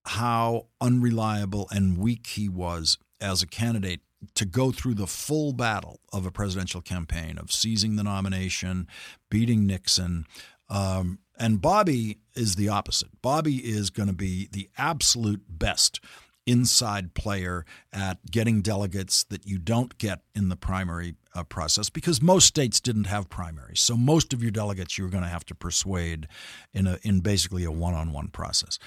[0.06, 4.02] how unreliable and weak he was as a candidate
[4.34, 8.88] to go through the full battle of a presidential campaign of seizing the nomination,
[9.30, 10.26] beating Nixon,
[10.70, 13.10] um, and Bobby is the opposite.
[13.22, 16.00] Bobby is going to be the absolute best
[16.46, 22.22] inside player at getting delegates that you don't get in the primary uh, process because
[22.22, 23.80] most states didn't have primaries.
[23.80, 26.28] So most of your delegates you're going to have to persuade
[26.74, 28.80] in a in basically a one-on-one process.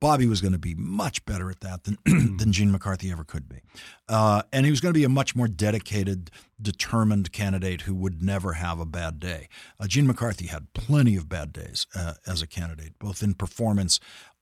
[0.00, 1.98] Bobby was going to be much better at that than
[2.36, 3.60] than Gene McCarthy ever could be,
[4.08, 6.30] uh, and he was going to be a much more dedicated,
[6.60, 9.48] determined candidate who would never have a bad day.
[9.78, 14.00] Uh, Gene McCarthy had plenty of bad days uh, as a candidate, both in performance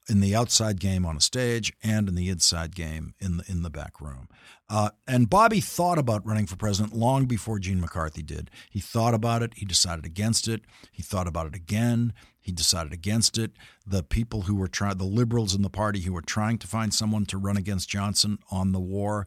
[0.08, 3.62] in the outside game on a stage and in the inside game in the in
[3.62, 4.28] the back room.
[4.68, 8.50] Uh, and Bobby thought about running for president long before Gene McCarthy did.
[8.68, 9.52] He thought about it.
[9.56, 10.62] He decided against it.
[10.90, 12.12] He thought about it again.
[12.40, 13.52] He decided against it.
[13.86, 16.92] The people who were trying, the liberals in the party who were trying to find
[16.92, 19.26] someone to run against Johnson on the war,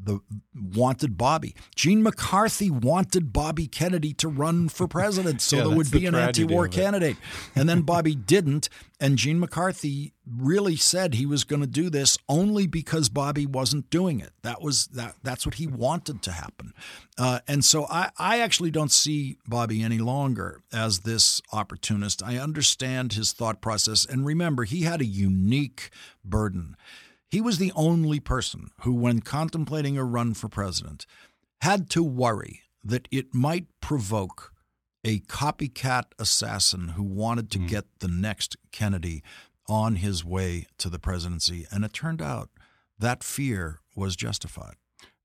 [0.00, 0.20] the
[0.54, 1.54] wanted Bobby.
[1.74, 6.06] Gene McCarthy wanted Bobby Kennedy to run for president so yeah, there would be the
[6.06, 7.16] an anti-war candidate.
[7.54, 8.68] And then Bobby didn't
[9.00, 13.90] and Gene McCarthy really said he was going to do this only because Bobby wasn't
[13.90, 14.30] doing it.
[14.42, 16.72] That was that that's what he wanted to happen.
[17.16, 22.22] Uh, and so I, I actually don't see Bobby any longer as this opportunist.
[22.22, 25.90] I understand his thought process and remember he had a unique
[26.24, 26.76] burden.
[27.30, 31.06] He was the only person who, when contemplating a run for president,
[31.60, 34.52] had to worry that it might provoke
[35.04, 37.68] a copycat assassin who wanted to mm.
[37.68, 39.22] get the next Kennedy
[39.68, 41.66] on his way to the presidency.
[41.70, 42.48] And it turned out
[42.98, 44.76] that fear was justified.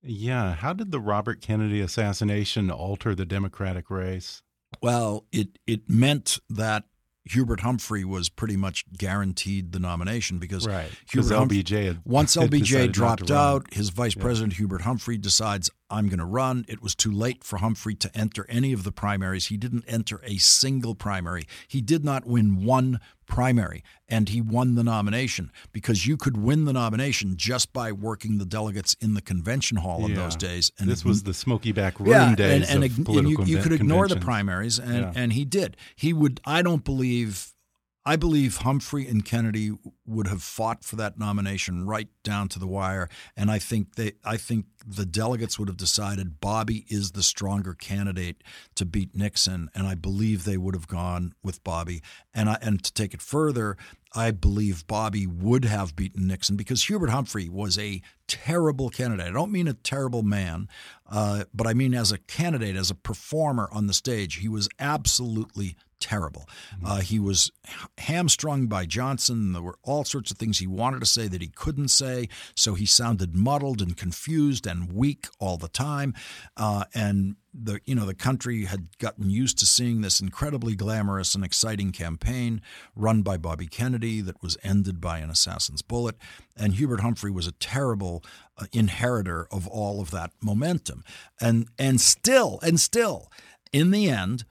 [0.01, 0.55] Yeah.
[0.55, 4.43] How did the Robert Kennedy assassination alter the Democratic race?
[4.81, 6.85] Well, it, it meant that
[7.25, 10.89] Hubert Humphrey was pretty much guaranteed the nomination because right.
[11.09, 14.21] Hubert LBJ had, once LBJ dropped out, his vice yeah.
[14.21, 16.65] president Hubert Humphrey decides I'm going to run.
[16.67, 19.47] It was too late for Humphrey to enter any of the primaries.
[19.47, 21.43] He didn't enter a single primary.
[21.67, 26.65] He did not win one primary, and he won the nomination because you could win
[26.65, 30.07] the nomination just by working the delegates in the convention hall yeah.
[30.07, 30.71] in those days.
[30.79, 33.71] And this was the smoky back room yeah, days and, and, and you, you, could
[33.71, 35.13] ignore the primaries, and, yeah.
[35.15, 35.77] and he did.
[35.95, 36.41] He would.
[36.45, 37.52] I don't believe.
[38.05, 39.71] I believe Humphrey and Kennedy
[40.05, 44.13] would have fought for that nomination right down to the wire, and I think they,
[44.25, 48.43] I think the delegates would have decided Bobby is the stronger candidate
[48.75, 52.01] to beat Nixon, and I believe they would have gone with Bobby.
[52.33, 53.77] And I, and to take it further,
[54.13, 59.27] I believe Bobby would have beaten Nixon because Hubert Humphrey was a terrible candidate.
[59.27, 60.67] I don't mean a terrible man,
[61.09, 64.67] uh, but I mean as a candidate, as a performer on the stage, he was
[64.77, 66.47] absolutely terrible.
[66.85, 67.49] Uh, he was
[67.97, 69.53] hamstrung by Johnson.
[69.53, 72.73] There were all sorts of things he wanted to say that he couldn't say, so
[72.73, 76.13] he sounded muddled and confused and weak all the time.
[76.57, 81.35] Uh, and the you know the country had gotten used to seeing this incredibly glamorous
[81.35, 82.61] and exciting campaign
[82.95, 86.15] run by Bobby Kennedy that was ended by an assassin's bullet
[86.57, 88.23] and Hubert Humphrey was a terrible
[88.57, 91.03] uh, inheritor of all of that momentum
[91.39, 93.31] and and still and still
[93.71, 94.45] in the end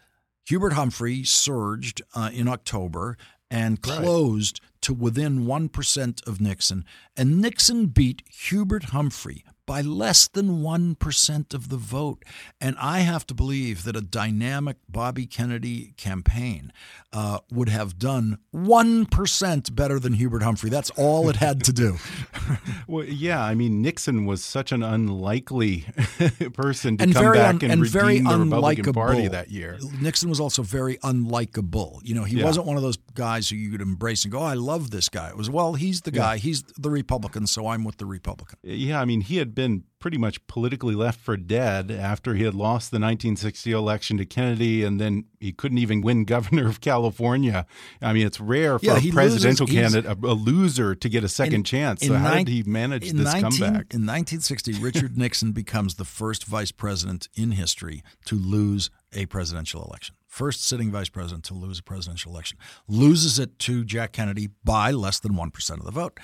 [0.46, 3.16] Hubert Humphrey surged uh, in October
[3.50, 4.70] and closed right.
[4.82, 6.84] to within 1% of Nixon.
[7.16, 12.24] And Nixon beat Hubert Humphrey by less than 1% of the vote.
[12.60, 16.72] And I have to believe that a dynamic Bobby Kennedy campaign
[17.12, 20.70] uh, would have done 1% better than Hubert Humphrey.
[20.70, 21.98] That's all it had to do.
[22.88, 23.42] well, yeah.
[23.42, 25.84] I mean, Nixon was such an unlikely
[26.54, 29.78] person to and come back and, and redeem the Republican Party that year.
[30.00, 32.00] Nixon was also very unlikable.
[32.02, 32.44] You know, he yeah.
[32.44, 35.08] wasn't one of those guys who you could embrace and go, oh, I love this
[35.08, 35.28] guy.
[35.28, 36.34] It was, well, he's the guy.
[36.34, 36.40] Yeah.
[36.40, 38.58] He's the Republican, so I'm with the Republican.
[38.62, 39.00] Yeah.
[39.00, 42.90] I mean, he had been pretty much politically left for dead after he had lost
[42.90, 47.66] the 1960 election to Kennedy, and then he couldn't even win governor of California.
[48.00, 51.24] I mean, it's rare for yeah, a presidential loses, candidate, a, a, loser, to get
[51.24, 52.06] a second in, chance.
[52.06, 53.94] So how did he manage this 19, comeback?
[53.94, 59.84] In 1960, Richard Nixon becomes the first vice president in history to lose a presidential
[59.84, 62.56] election first sitting vice president to lose a presidential election,
[62.88, 66.18] loses it to Jack Kennedy by less than 1% of the vote.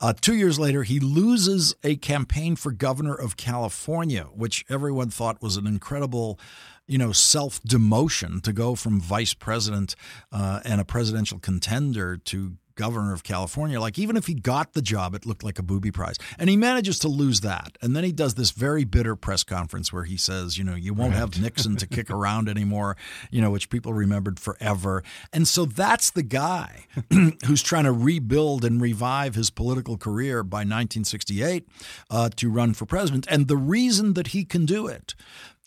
[0.00, 5.40] Uh, two years later, he loses a campaign for governor of California, which everyone thought
[5.40, 6.40] was an incredible
[6.88, 9.94] you know, self demotion to go from vice president
[10.32, 13.80] uh, and a presidential contender to governor of California.
[13.80, 16.16] Like, even if he got the job, it looked like a booby prize.
[16.38, 17.76] And he manages to lose that.
[17.80, 20.94] And then he does this very bitter press conference where he says, you know, you
[20.94, 21.18] won't right.
[21.18, 22.96] have Nixon to kick around anymore,
[23.30, 25.02] you know, which people remembered forever.
[25.32, 26.86] And so that's the guy
[27.46, 31.66] who's trying to rebuild and revive his political career by 1968
[32.10, 33.26] uh, to run for president.
[33.28, 35.14] And the reason that he can do it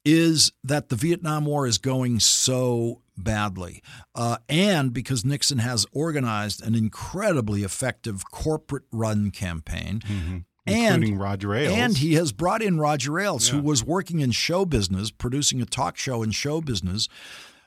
[0.06, 3.82] is that the Vietnam War is going so badly.
[4.14, 10.00] Uh, and because Nixon has organized an incredibly effective corporate run campaign.
[10.00, 10.38] Mm-hmm.
[10.68, 11.74] Including and, Roger Ailes.
[11.74, 13.56] And he has brought in Roger Ailes, yeah.
[13.56, 17.08] who was working in show business, producing a talk show in show business.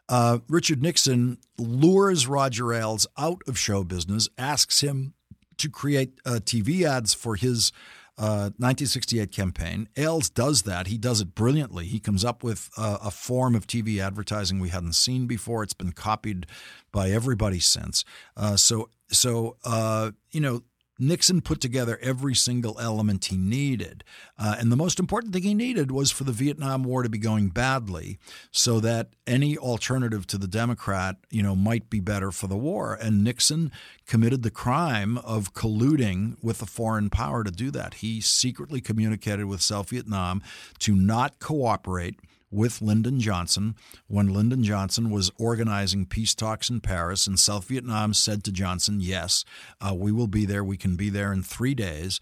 [0.09, 5.15] Uh, Richard Nixon lures Roger Ailes out of show business, asks him
[5.59, 7.71] to create uh, TV ads for his
[8.19, 9.89] 1968 uh, campaign.
[9.97, 10.89] Ailes does that.
[10.89, 11.87] He does it brilliantly.
[11.87, 15.63] He comes up with a, a form of TV advertising we hadn't seen before.
[15.63, 16.47] It's been copied
[16.93, 18.05] by everybody since.
[18.37, 20.63] Uh, so, so uh, you know,
[20.99, 24.03] Nixon put together every single element he needed.
[24.39, 27.19] Uh, and the most important thing he needed was for the Vietnam War to be
[27.19, 28.19] going badly
[28.51, 32.99] so that any alternative to the Democrat, you know, might be better for the war.
[33.01, 33.71] And Nixon
[34.07, 37.95] committed the crime of colluding with a foreign power to do that.
[37.95, 40.43] He secretly communicated with South Vietnam
[40.81, 42.19] to not cooperate
[42.51, 43.75] with Lyndon Johnson
[44.07, 47.27] when Lyndon Johnson was organizing peace talks in Paris.
[47.27, 49.45] And South Vietnam said to Johnson, Yes,
[49.81, 50.65] uh, we will be there.
[50.65, 52.21] We can be there in three days.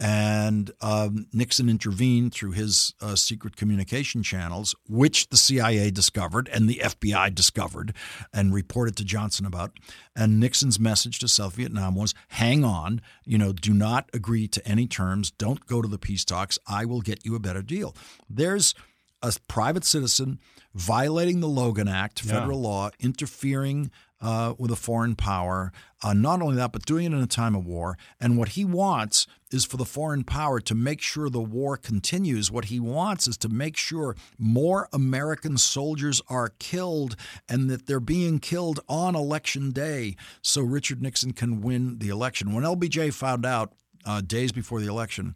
[0.00, 6.68] And um, Nixon intervened through his uh, secret communication channels, which the CIA discovered and
[6.68, 7.94] the FBI discovered
[8.32, 9.76] and reported to Johnson about.
[10.14, 14.66] And Nixon's message to South Vietnam was hang on, you know, do not agree to
[14.66, 16.60] any terms, don't go to the peace talks.
[16.68, 17.96] I will get you a better deal.
[18.30, 18.74] There's
[19.22, 20.38] a private citizen
[20.74, 22.68] violating the Logan Act, federal yeah.
[22.68, 23.90] law, interfering
[24.20, 25.72] uh, with a foreign power.
[26.02, 27.96] Uh, not only that, but doing it in a time of war.
[28.20, 32.50] And what he wants is for the foreign power to make sure the war continues.
[32.50, 37.16] What he wants is to make sure more American soldiers are killed
[37.48, 42.52] and that they're being killed on election day so Richard Nixon can win the election.
[42.52, 43.72] When LBJ found out
[44.04, 45.34] uh, days before the election,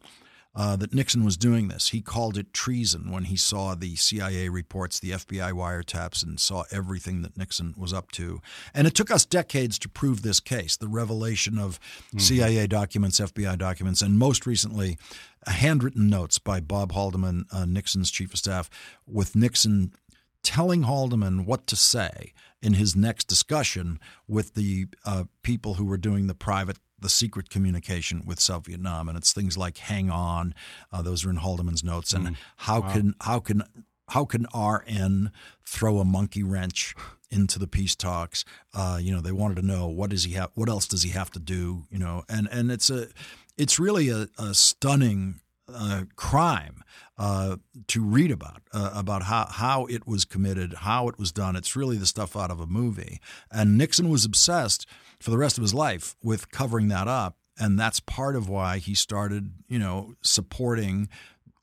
[0.55, 1.89] uh, that Nixon was doing this.
[1.89, 6.65] He called it treason when he saw the CIA reports, the FBI wiretaps, and saw
[6.71, 8.41] everything that Nixon was up to.
[8.75, 12.19] And it took us decades to prove this case the revelation of mm-hmm.
[12.19, 14.99] CIA documents, FBI documents, and most recently,
[15.47, 18.69] handwritten notes by Bob Haldeman, uh, Nixon's chief of staff,
[19.07, 19.93] with Nixon
[20.43, 23.99] telling Haldeman what to say in his next discussion
[24.29, 29.09] with the uh, people who were doing the private the secret communication with South Vietnam,
[29.09, 30.55] and it's things like "Hang On,"
[30.93, 32.37] uh, those are in Haldeman's notes, and mm.
[32.57, 32.93] how wow.
[32.93, 33.63] can how can
[34.09, 35.31] how can RN
[35.65, 36.95] throw a monkey wrench
[37.31, 38.45] into the peace talks?
[38.75, 41.11] Uh, you know, they wanted to know what does he have, what else does he
[41.11, 41.85] have to do?
[41.91, 43.09] You know, and and it's a
[43.57, 45.41] it's really a, a stunning
[45.73, 46.83] uh, crime
[47.23, 47.57] uh,
[47.87, 51.55] to read about uh, about how how it was committed, how it was done.
[51.55, 53.21] It's really the stuff out of a movie.
[53.49, 54.89] And Nixon was obsessed
[55.21, 58.79] for the rest of his life with covering that up, and that's part of why
[58.79, 61.09] he started, you know, supporting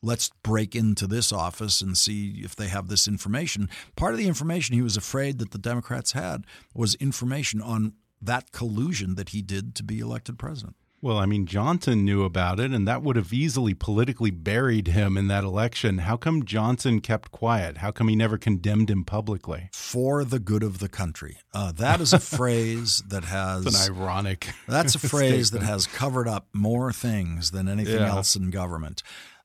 [0.01, 3.69] let's break into this office and see if they have this information.
[3.97, 8.53] Part of the information he was afraid that the Democrats had was information on that
[8.53, 10.77] collusion that he did to be elected president.
[11.01, 15.17] Well, I mean, Johnson knew about it, and that would have easily politically buried him
[15.17, 15.99] in that election.
[15.99, 17.77] How come Johnson kept quiet?
[17.77, 19.69] How come he never condemned him publicly?
[19.71, 21.37] For the good of the country.
[21.53, 23.65] Uh, that is a phrase that has.
[23.65, 24.49] An ironic.
[24.67, 28.09] That's a phrase that has covered up more things than anything yeah.
[28.09, 29.01] else in government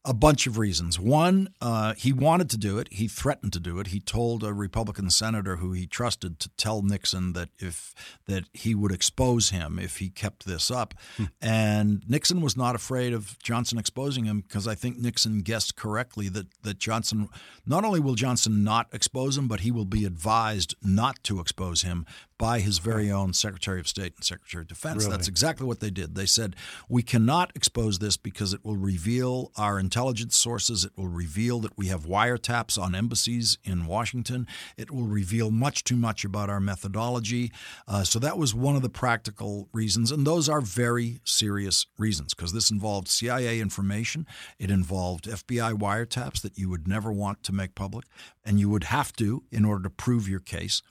[0.07, 1.00] a bunch of reasons.
[1.00, 2.88] One, uh, he wanted to do it.
[2.92, 3.88] He threatened to do it.
[3.88, 7.94] He told a Republican senator who he trusted to tell Nixon that if
[8.26, 10.94] that he would expose him if he kept this up.
[11.16, 11.24] Hmm.
[11.40, 16.28] And Nixon was not afraid of Johnson exposing him because I think Nixon guessed correctly
[16.28, 17.28] that that Johnson
[17.64, 21.80] not only will Johnson not expose him, but he will be advised not to expose
[21.80, 22.05] him
[22.36, 25.05] by his very own Secretary of State and Secretary of Defense.
[25.05, 25.16] Really?
[25.16, 26.14] That's exactly what they did.
[26.14, 26.57] They said,
[26.88, 30.84] We cannot expose this because it will reveal our intelligence sources.
[30.84, 34.45] It will reveal that we have wiretaps on embassies in Washington.
[34.76, 37.53] It will reveal much too much about our methodology.
[37.86, 40.11] Uh, so that was one of the practical reasons.
[40.11, 44.26] And those are very serious reasons because this involved CIA information,
[44.59, 48.07] it involved FBI wiretaps that you would never want to make public,
[48.45, 50.82] and you would have to in order to prove your case.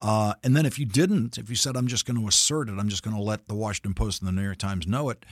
[0.00, 2.78] Uh, and then if you didn't, if you said, I'm just going to assert it,
[2.78, 5.26] I'm just going to let the Washington Post and the New York Times know it,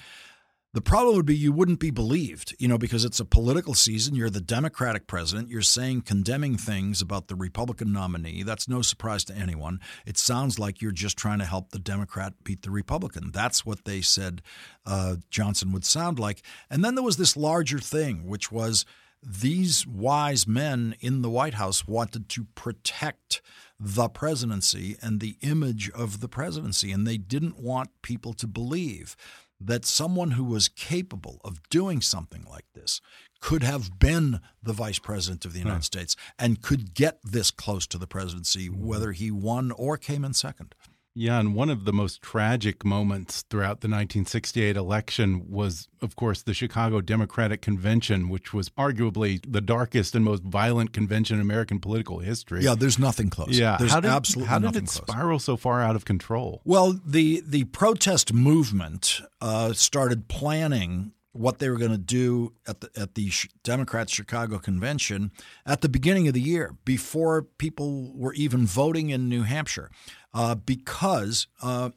[0.77, 4.15] the problem would be you wouldn't be believed, you know, because it's a political season.
[4.15, 5.49] You're the Democratic president.
[5.49, 8.43] You're saying condemning things about the Republican nominee.
[8.43, 9.81] That's no surprise to anyone.
[10.05, 13.31] It sounds like you're just trying to help the Democrat beat the Republican.
[13.33, 14.43] That's what they said
[14.85, 16.43] uh, Johnson would sound like.
[16.69, 18.85] And then there was this larger thing, which was
[19.23, 23.41] these wise men in the White House wanted to protect
[23.81, 26.93] the presidency and the image of the presidency.
[26.93, 29.17] And they didn't want people to believe
[29.61, 33.01] that someone who was capable of doing something like this
[33.41, 37.87] could have been the vice president of the United States and could get this close
[37.87, 38.87] to the presidency, mm-hmm.
[38.87, 40.75] whether he won or came in second.
[41.19, 46.43] Yeah, and one of the most tragic moments throughout the 1968 election was, of course,
[46.43, 51.81] the Chicago Democratic Convention, which was arguably the darkest and most violent convention in American
[51.81, 52.63] political history.
[52.63, 53.59] Yeah, there's nothing close.
[53.59, 54.93] Yeah, there's how did, absolutely how did it close.
[54.93, 56.61] spiral so far out of control?
[56.67, 62.81] Well, the the protest movement uh, started planning what they were going to do at
[62.81, 63.31] the at the
[63.63, 65.31] Democrats Chicago convention
[65.65, 69.91] at the beginning of the year before people were even voting in New Hampshire
[70.37, 71.89] uh, because uh,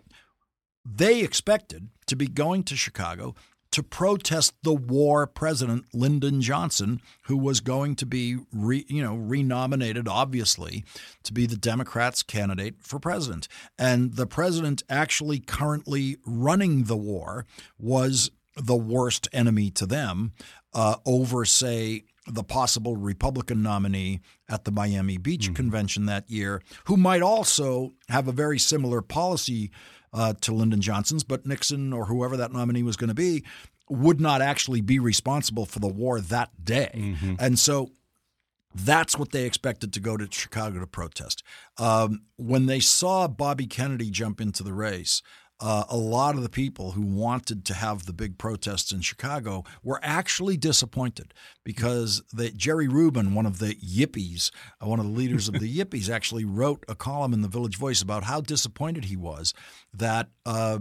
[0.86, 3.36] they expected to be going to Chicago
[3.72, 9.16] to protest the war president Lyndon Johnson, who was going to be re, you know
[9.16, 10.86] renominated, obviously,
[11.24, 13.50] to be the Democrats' candidate for president.
[13.78, 17.46] And the president actually currently running the war
[17.78, 20.32] was the worst enemy to them
[20.74, 25.54] uh, over, say, the possible Republican nominee at the Miami Beach mm-hmm.
[25.54, 29.72] convention that year, who might also have a very similar policy
[30.14, 33.44] uh, to Lyndon Johnson's, but Nixon or whoever that nominee was going to be
[33.90, 36.92] would not actually be responsible for the war that day.
[36.94, 37.36] Mm-hmm.
[37.40, 37.90] And so
[38.74, 41.44] that's what they expected to go to Chicago to protest.
[41.78, 45.24] Um, when they saw Bobby Kennedy jump into the race,
[45.60, 49.64] uh, a lot of the people who wanted to have the big protests in Chicago
[49.84, 51.34] were actually disappointed
[51.64, 54.52] because they, Jerry Rubin, one of the Yippies,
[54.82, 57.78] uh, one of the leaders of the Yippies, actually wrote a column in the Village
[57.78, 59.54] Voice about how disappointed he was
[59.94, 60.80] that uh,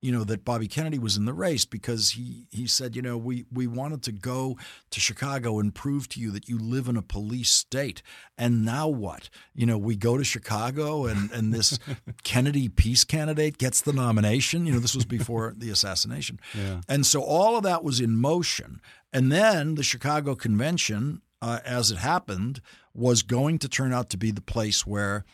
[0.00, 3.16] you know that Bobby Kennedy was in the race because he he said you know
[3.18, 4.56] we we wanted to go
[4.90, 8.02] to Chicago and prove to you that you live in a police state.
[8.38, 9.28] And now what?
[9.54, 11.78] You know we go to Chicago and and this
[12.22, 14.66] Kennedy peace candidate gets the nomination.
[14.66, 16.40] You know this was before the assassination.
[16.60, 16.80] Yeah.
[16.88, 18.80] and so all of that was in motion.
[19.12, 22.60] And then the Chicago convention uh, as it happened
[22.92, 25.24] was going to turn out to be the place where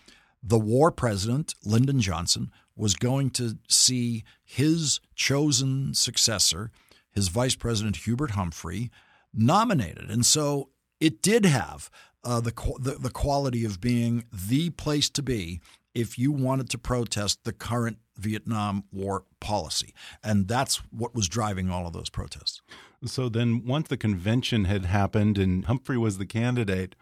[0.42, 6.70] the war president Lyndon Johnson was going to see his chosen successor,
[7.10, 8.90] his vice president Hubert Humphrey,
[9.32, 10.10] nominated.
[10.10, 10.68] And so
[11.00, 11.90] it did have
[12.24, 15.60] uh, the, the the quality of being the place to be
[15.94, 19.94] if you wanted to protest the current Vietnam War policy.
[20.22, 22.60] And that's what was driving all of those protests.
[23.04, 26.96] So then, once the convention had happened and Humphrey was the candidate,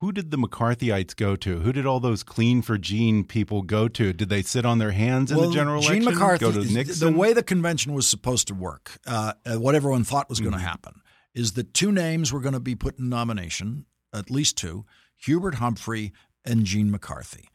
[0.00, 1.60] who did the McCarthyites go to?
[1.60, 4.12] Who did all those clean for Gene people go to?
[4.12, 6.14] Did they sit on their hands in well, the general Gene election?
[6.14, 7.12] McCarthy, go to Nixon?
[7.12, 10.58] The way the convention was supposed to work, uh, what everyone thought was going to
[10.58, 10.68] mm -hmm.
[10.68, 11.02] happen,
[11.34, 14.84] is that two names were going to be put in nomination, at least two
[15.26, 16.12] Hubert Humphrey
[16.44, 17.48] and Gene McCarthy.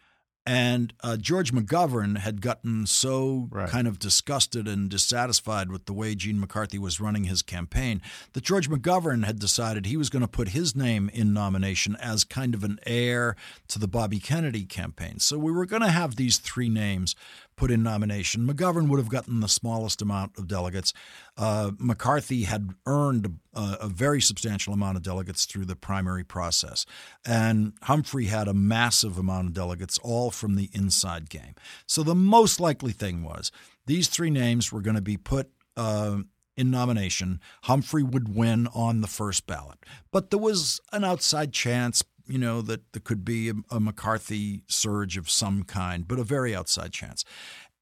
[0.46, 3.70] And uh, George McGovern had gotten so right.
[3.70, 8.02] kind of disgusted and dissatisfied with the way Gene McCarthy was running his campaign
[8.34, 12.26] that George McGovern had decided he was going to put his name in nomination as
[12.26, 13.38] kind of an heir
[13.70, 15.20] to the Bobby Kennedy campaign.
[15.20, 17.16] So we were going to have these three names
[17.56, 18.48] put in nomination.
[18.48, 20.94] McGovern would have gotten the smallest amount of delegates.
[21.38, 26.86] Uh, McCarthy had earned a, a, very substantial amount of delegates through the primary process.
[27.26, 31.56] And Humphrey had a massive amount of delegates, all from the inside game.
[31.88, 33.52] So the most likely thing was
[33.86, 35.50] these three names were going to be put.
[35.76, 36.18] Uh,
[36.56, 39.80] in nomination, Humphrey would win on the first ballot.
[40.12, 44.64] But there was an outside chance, you know, that there could be a, a, McCarthy
[44.68, 47.26] surge of some kind, but a very outside chance.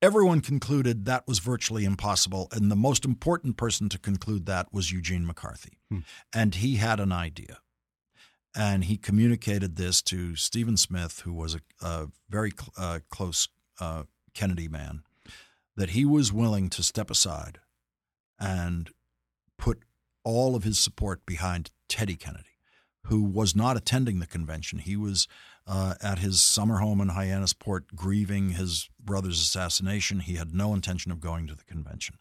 [0.02, 4.92] Everyone concluded that was virtually impossible, and the most important person to conclude that was
[4.92, 5.78] Eugene McCarthy.
[5.90, 6.00] Hmm.
[6.34, 7.60] And he had an idea.
[8.56, 13.48] And he communicated this to Stephen Smith, who was a, a very cl- uh, close
[13.80, 15.04] uh, Kennedy man,
[15.78, 17.60] that he was willing to step aside
[18.40, 18.90] and
[19.58, 19.84] put
[20.24, 22.51] all of his support behind Teddy Kennedy
[23.06, 24.80] who was not attending the convention.
[24.80, 25.28] He was
[25.68, 30.22] uh, at his summer home in Hyannisport grieving his brother's assassination.
[30.22, 32.16] He had no intention of going to the convention.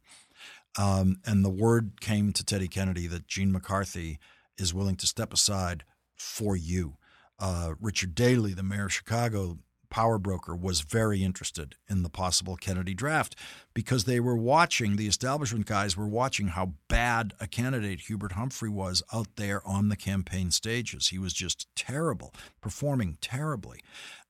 [0.79, 4.19] Um, and the word came to Teddy Kennedy that Gene McCarthy
[4.57, 5.85] is willing to step aside
[6.17, 6.97] for you.
[7.39, 9.59] Uh, Richard Daley, the mayor of Chicago,
[9.91, 13.35] power broker was very interested in the possible Kennedy draft
[13.75, 18.71] because they were watching, the establishment guys were watching how bad a candidate Hubert Humphrey
[18.71, 21.09] was out there on the campaign stages.
[21.09, 23.81] He was just terrible, performing terribly.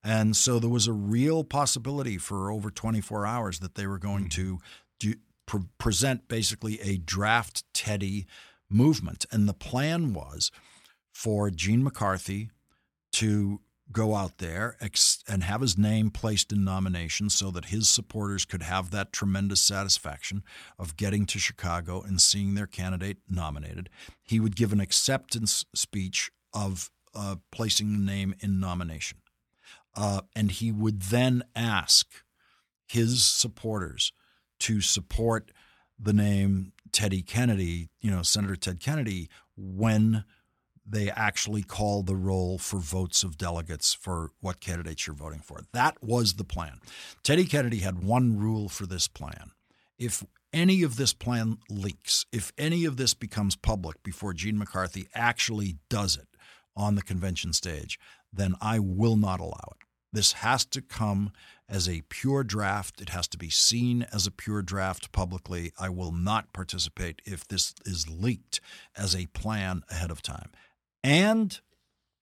[0.03, 4.29] And so there was a real possibility for over 24 hours that they were going
[4.29, 4.57] mm-hmm.
[4.57, 4.59] to
[4.99, 5.15] do,
[5.47, 8.27] pre- present basically a draft Teddy
[8.71, 9.27] movement.
[9.31, 10.51] And the plan was
[11.13, 12.51] for Gene McCarthy
[13.13, 13.61] to
[13.93, 14.77] go out there
[15.29, 19.61] and have his name placed in nomination so that his supporters could have that tremendous
[19.61, 20.43] satisfaction
[20.79, 23.91] of getting to Chicago and seeing their candidate nominated.
[24.23, 29.19] He would give an acceptance speech of uh, placing the name in nomination.
[29.97, 32.07] Uh, and he would then ask
[32.87, 34.13] his supporters
[34.61, 35.51] to support
[35.99, 40.25] the name Teddy Kennedy, you know, Senator Ted Kennedy, when
[40.91, 45.61] they actually call the roll for votes of delegates for what candidates you're voting for.
[45.73, 46.81] That was the plan.
[47.23, 49.53] Teddy Kennedy had one rule for this plan.
[49.99, 55.07] If any of this plan leaks, if any of this becomes public before Gene McCarthy
[55.15, 56.27] actually does it
[56.77, 57.99] on the convention stage,
[58.33, 59.87] then I will not allow it.
[60.13, 61.31] This has to come
[61.69, 63.01] as a pure draft.
[63.01, 65.73] It has to be seen as a pure draft publicly.
[65.79, 68.61] I will not participate if this is leaked
[68.97, 70.51] as a plan ahead of time.
[71.03, 71.59] And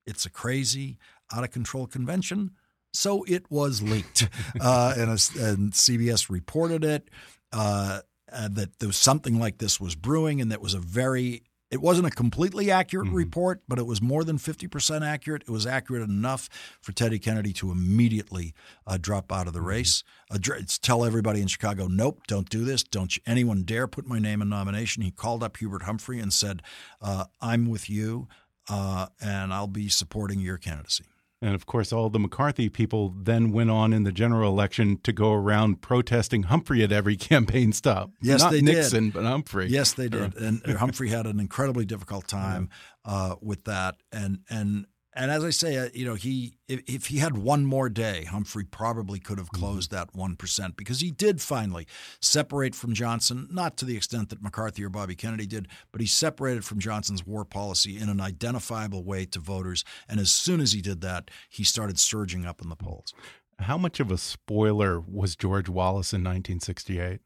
[0.06, 0.98] it's a crazy,
[1.32, 2.52] out of control convention.
[2.92, 4.28] So it was leaked.
[4.60, 5.18] uh, and, a,
[5.50, 7.08] and, CBS reported it
[7.52, 8.00] uh,
[8.32, 11.82] uh, that there was something like this was brewing, and that was a very it
[11.82, 13.16] wasn't a completely accurate mm-hmm.
[13.16, 15.42] report, but it was more than 50% accurate.
[15.42, 16.48] It was accurate enough
[16.80, 18.54] for Teddy Kennedy to immediately
[18.86, 19.68] uh, drop out of the mm-hmm.
[19.68, 20.02] race.
[20.30, 20.38] Uh,
[20.80, 22.82] tell everybody in Chicago, nope, don't do this.
[22.82, 25.02] Don't anyone dare put my name in nomination.
[25.02, 26.62] He called up Hubert Humphrey and said,
[27.02, 28.28] uh, I'm with you
[28.68, 31.04] uh, and I'll be supporting your candidacy.
[31.40, 35.12] And of course, all the McCarthy people then went on in the general election to
[35.12, 38.10] go around protesting Humphrey at every campaign stop.
[38.20, 39.12] Yes, Not they Nixon, did.
[39.12, 39.68] but Humphrey.
[39.68, 40.34] Yes, they did.
[40.36, 42.70] and Humphrey had an incredibly difficult time
[43.04, 43.94] uh, with that.
[44.10, 44.86] And and
[45.18, 48.24] and as I say, uh, you know, he if, if, he had one more day,
[48.24, 49.64] Humphrey probably could have mm-hmm.
[49.64, 49.96] closed mm-hmm.
[49.96, 51.88] that one percent because he did finally
[52.20, 56.06] separate from Johnson, not to the extent that McCarthy or Bobby Kennedy did, but he
[56.06, 59.84] separated from Johnson's war policy in an identifiable way to voters.
[60.08, 63.12] And as soon as he did that, he started surging up in the polls.
[63.60, 67.20] How much of a spoiler was George Wallace in 1968?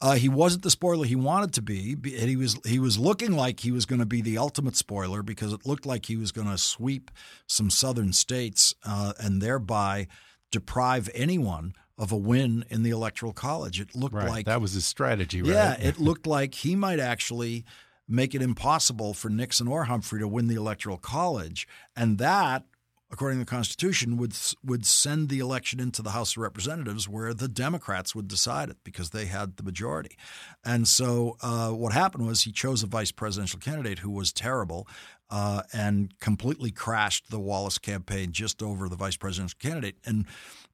[0.00, 1.92] Uh, he wasn't the spoiler he wanted to be.
[1.92, 5.22] and He was he was looking like he was going to be the ultimate spoiler
[5.22, 7.10] because it looked like he was going to sweep
[7.46, 10.06] some southern states uh, and thereby
[10.50, 13.80] deprive anyone of a win in the electoral college.
[13.80, 14.28] It looked right.
[14.28, 15.42] like that was his strategy.
[15.42, 15.52] Right?
[15.52, 17.64] Yeah, it looked like he might actually
[18.08, 21.68] make it impossible for Nixon or Humphrey to win the Electoral College.
[21.94, 22.64] And that
[23.10, 24.34] according to the Constitution, would
[24.64, 28.76] would send the election into the House of Representatives, where the Democrats would decide it
[28.84, 30.16] because they had the majority.
[30.64, 34.86] And so, uh, what happened was he chose a vice presidential candidate who was terrible.
[35.30, 39.98] Uh, and completely crashed the Wallace campaign just over the vice presidential candidate.
[40.06, 40.24] And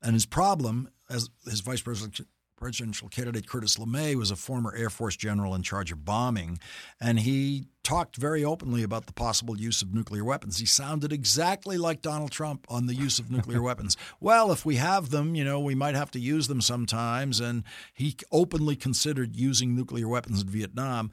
[0.00, 2.26] and his problem as his vice presidential
[2.64, 6.58] presidential candidate Curtis LeMay was a former Air Force general in charge of bombing,
[6.98, 10.56] and he talked very openly about the possible use of nuclear weapons.
[10.56, 13.98] He sounded exactly like Donald Trump on the use of nuclear weapons.
[14.18, 17.38] Well, if we have them, you know, we might have to use them sometimes.
[17.38, 21.12] And he openly considered using nuclear weapons in Vietnam.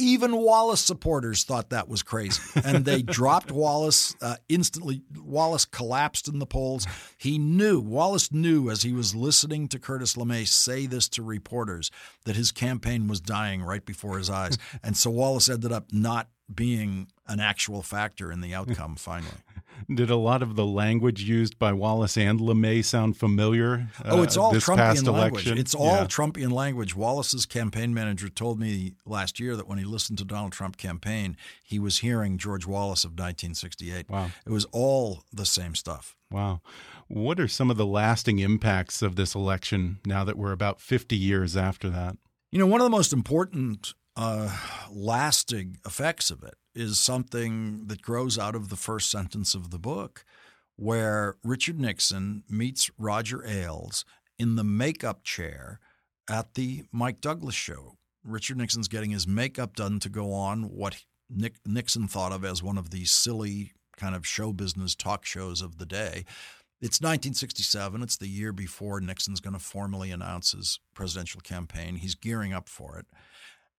[0.00, 5.02] Even Wallace supporters thought that was crazy, and they dropped Wallace uh, instantly.
[5.22, 6.86] Wallace collapsed in the polls.
[7.18, 11.90] He knew Wallace knew as he was listening to Curtis LeMay say this to reporters
[12.24, 16.28] that his campaign was dying right before his eyes, and so Wallace ended up not
[16.52, 19.36] being an actual factor in the outcome finally.
[19.92, 23.88] Did a lot of the language used by Wallace and LeMay sound familiar?
[23.98, 25.46] Uh, oh, it's all Trumpian language.
[25.48, 26.04] It's all yeah.
[26.04, 26.94] Trumpian language.
[26.94, 31.36] Wallace's campaign manager told me last year that when he listened to Donald Trump campaign,
[31.62, 34.08] he was hearing George Wallace of 1968.
[34.08, 34.30] Wow.
[34.46, 36.16] It was all the same stuff.
[36.30, 36.60] Wow.
[37.08, 41.16] What are some of the lasting impacts of this election now that we're about 50
[41.16, 42.16] years after that?
[42.52, 44.56] You know, one of the most important uh,
[44.90, 49.78] lasting effects of it is something that grows out of the first sentence of the
[49.78, 50.24] book,
[50.76, 54.04] where Richard Nixon meets Roger Ailes
[54.38, 55.80] in the makeup chair
[56.28, 57.96] at the Mike Douglas show.
[58.24, 62.62] Richard Nixon's getting his makeup done to go on what Nick, Nixon thought of as
[62.62, 66.24] one of these silly kind of show business talk shows of the day.
[66.80, 68.02] It's 1967.
[68.02, 71.96] It's the year before Nixon's going to formally announce his presidential campaign.
[71.96, 73.06] He's gearing up for it.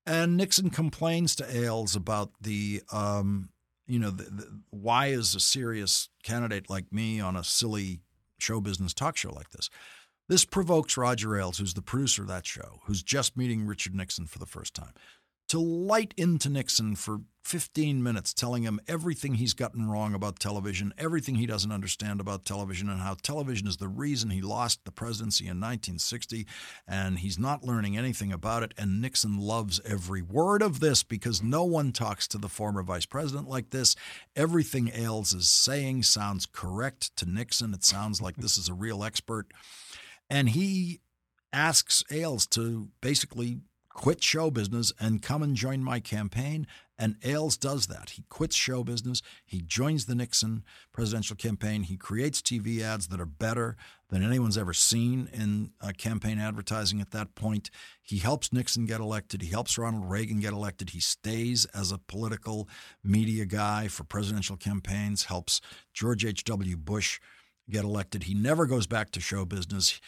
[0.05, 3.49] And Nixon complains to Ailes about the, um,
[3.87, 7.99] you know, the, the, why is a serious candidate like me on a silly
[8.39, 9.69] show business talk show like this?
[10.27, 14.25] This provokes Roger Ailes, who's the producer of that show, who's just meeting Richard Nixon
[14.25, 14.93] for the first time
[15.51, 20.93] to light into Nixon for 15 minutes, telling him everything he's gotten wrong about television,
[20.97, 24.93] everything he doesn't understand about television, and how television is the reason he lost the
[24.93, 26.47] presidency in 1960,
[26.87, 28.73] and he's not learning anything about it.
[28.77, 33.05] And Nixon loves every word of this because no one talks to the former vice
[33.05, 33.97] president like this.
[34.37, 37.73] Everything Ailes is saying sounds correct to Nixon.
[37.73, 39.47] It sounds like this is a real expert.
[40.29, 41.01] And he
[41.51, 43.59] asks Ailes to basically
[43.93, 46.67] quit show business and come and join my campaign.
[46.97, 48.11] And Ailes does that.
[48.11, 49.23] He quits show business.
[49.43, 50.63] He joins the Nixon
[50.93, 51.83] presidential campaign.
[51.83, 53.75] He creates TV ads that are better
[54.09, 57.71] than anyone's ever seen in uh, campaign advertising at that point.
[58.01, 59.41] He helps Nixon get elected.
[59.41, 60.91] He helps Ronald Reagan get elected.
[60.91, 62.69] He stays as a political
[63.03, 65.59] media guy for presidential campaigns, helps
[65.93, 66.77] George H.W.
[66.77, 67.19] Bush
[67.69, 68.23] get elected.
[68.23, 69.99] He never goes back to show business.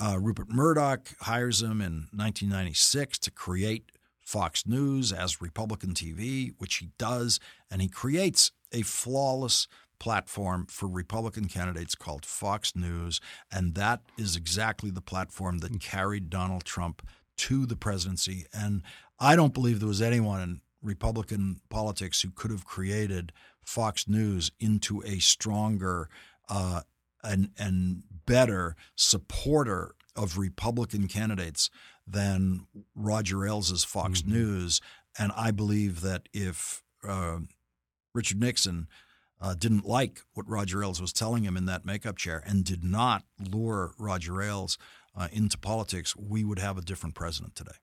[0.00, 6.76] Uh, Rupert Murdoch hires him in 1996 to create Fox News as Republican TV, which
[6.76, 7.38] he does,
[7.70, 9.68] and he creates a flawless
[9.98, 13.20] platform for Republican candidates called Fox News,
[13.52, 18.46] and that is exactly the platform that carried Donald Trump to the presidency.
[18.52, 18.82] And
[19.18, 23.32] I don't believe there was anyone in Republican politics who could have created
[23.64, 26.08] Fox News into a stronger
[26.48, 26.82] uh,
[27.24, 31.70] and and better supporter of Republican candidates
[32.06, 34.32] than Roger Ailes' Fox mm-hmm.
[34.32, 34.80] News.
[35.18, 37.38] And I believe that if uh,
[38.14, 38.88] Richard Nixon
[39.40, 42.82] uh, didn't like what Roger Ailes was telling him in that makeup chair and did
[42.82, 44.78] not lure Roger Ailes
[45.16, 47.76] uh, into politics, we would have a different president today.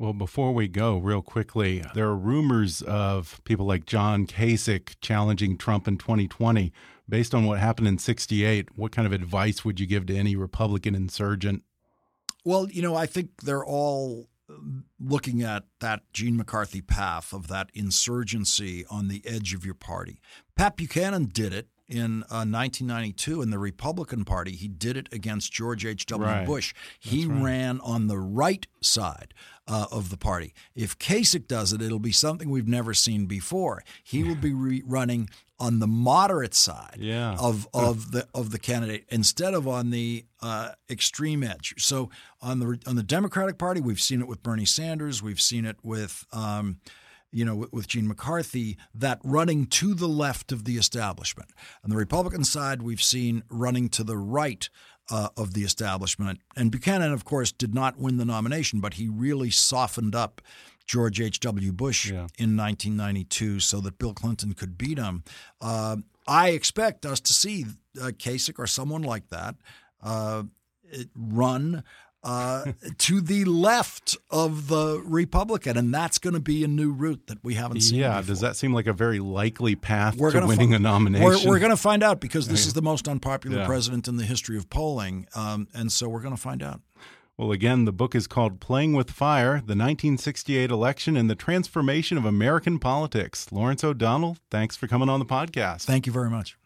[0.00, 5.58] Well, before we go, real quickly, there are rumors of people like John Kasich challenging
[5.58, 6.72] Trump in 2020.
[7.06, 10.36] Based on what happened in 68, what kind of advice would you give to any
[10.36, 11.64] Republican insurgent?
[12.46, 14.54] Well, you know, I think they're all uh,
[14.98, 20.18] looking at that Gene McCarthy path of that insurgency on the edge of your party.
[20.56, 24.52] Pat Buchanan did it in uh, 1992 in the Republican Party.
[24.52, 26.26] He did it against George H.W.
[26.26, 26.46] Right.
[26.46, 26.72] Bush.
[26.98, 27.42] He right.
[27.42, 29.34] ran on the right side
[29.66, 30.54] uh, of the party.
[30.74, 33.84] If Kasich does it, it'll be something we've never seen before.
[34.02, 35.28] He will be re- running
[35.60, 37.36] on the moderate side yeah.
[37.38, 41.74] of of the of the candidate instead of on the uh, extreme edge.
[41.78, 42.10] So
[42.40, 45.22] on the on the Democratic Party, we've seen it with Bernie Sanders.
[45.22, 46.24] We've seen it with.
[46.32, 46.80] Um,
[47.32, 51.50] you know, with, Gene McCarthy, that running to the left of the establishment.
[51.84, 54.68] On the Republican side, we've seen running to the right
[55.10, 56.40] uh, of the establishment.
[56.56, 60.40] And Buchanan, of course, did not win the nomination, but he really softened up
[60.86, 61.72] George H.W.
[61.72, 62.26] Bush yeah.
[62.38, 65.22] in 1992 so that Bill Clinton could beat him.
[65.60, 67.66] Uh, I expect us to see
[68.00, 69.54] uh, Kasich or someone like that
[70.02, 70.44] uh,
[71.14, 71.84] run
[72.22, 77.26] uh, to the left of the Republican, and that's going to be a new route
[77.28, 77.98] that we haven't seen.
[77.98, 78.32] Yeah, before.
[78.32, 81.24] does that seem like a very likely path we're to winning a nomination?
[81.24, 83.66] We're, we're going to find out because this is the most unpopular yeah.
[83.66, 86.80] president in the history of polling, um, and so we're going to find out.
[87.38, 92.18] Well, again, the book is called Playing with Fire The 1968 Election and the Transformation
[92.18, 93.50] of American Politics.
[93.50, 95.84] Lawrence O'Donnell, thanks for coming on the podcast.
[95.84, 96.58] Thank you very much.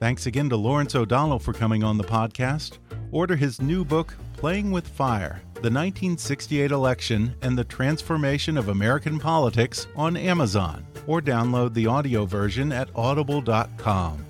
[0.00, 2.78] Thanks again to Lawrence O'Donnell for coming on the podcast.
[3.12, 9.18] Order his new book, Playing with Fire The 1968 Election and the Transformation of American
[9.18, 14.24] Politics, on Amazon, or download the audio version at audible.com.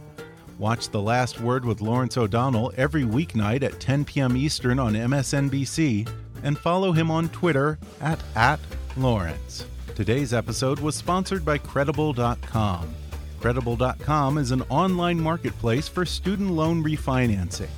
[0.58, 4.36] Watch The Last Word with Lawrence O'Donnell every weeknight at 10 p.m.
[4.36, 6.10] Eastern on MSNBC,
[6.42, 8.58] and follow him on Twitter at, at
[8.96, 9.64] Lawrence.
[9.94, 12.92] Today's episode was sponsored by Credible.com.
[13.40, 17.70] Credible.com is an online marketplace for student loan refinancing.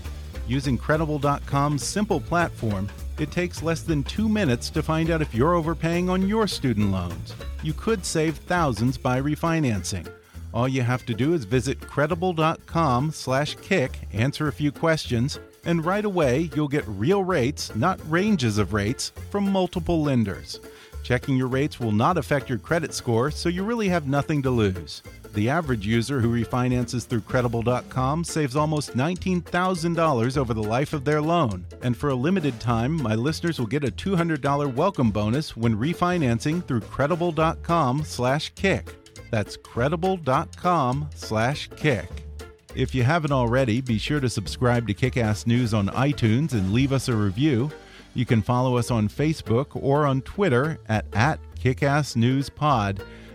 [0.48, 2.88] Using Credible.com's simple platform,
[3.20, 6.90] it takes less than two minutes to find out if you're overpaying on your student
[6.90, 7.36] loans.
[7.62, 10.08] You could save thousands by refinancing.
[10.52, 15.84] All you have to do is visit credible.com slash kick, answer a few questions, and
[15.84, 20.58] right away you'll get real rates, not ranges of rates, from multiple lenders.
[21.04, 24.50] Checking your rates will not affect your credit score, so you really have nothing to
[24.50, 25.02] lose.
[25.32, 31.22] The average user who refinances through Credible.com saves almost $19,000 over the life of their
[31.22, 31.64] loan.
[31.80, 36.66] And for a limited time, my listeners will get a $200 welcome bonus when refinancing
[36.66, 38.94] through Credible.com slash kick.
[39.30, 42.08] That's Credible.com slash kick.
[42.74, 46.92] If you haven't already, be sure to subscribe to Kickass News on iTunes and leave
[46.92, 47.70] us a review.
[48.14, 53.00] You can follow us on Facebook or on Twitter at, at KickassNewsPod.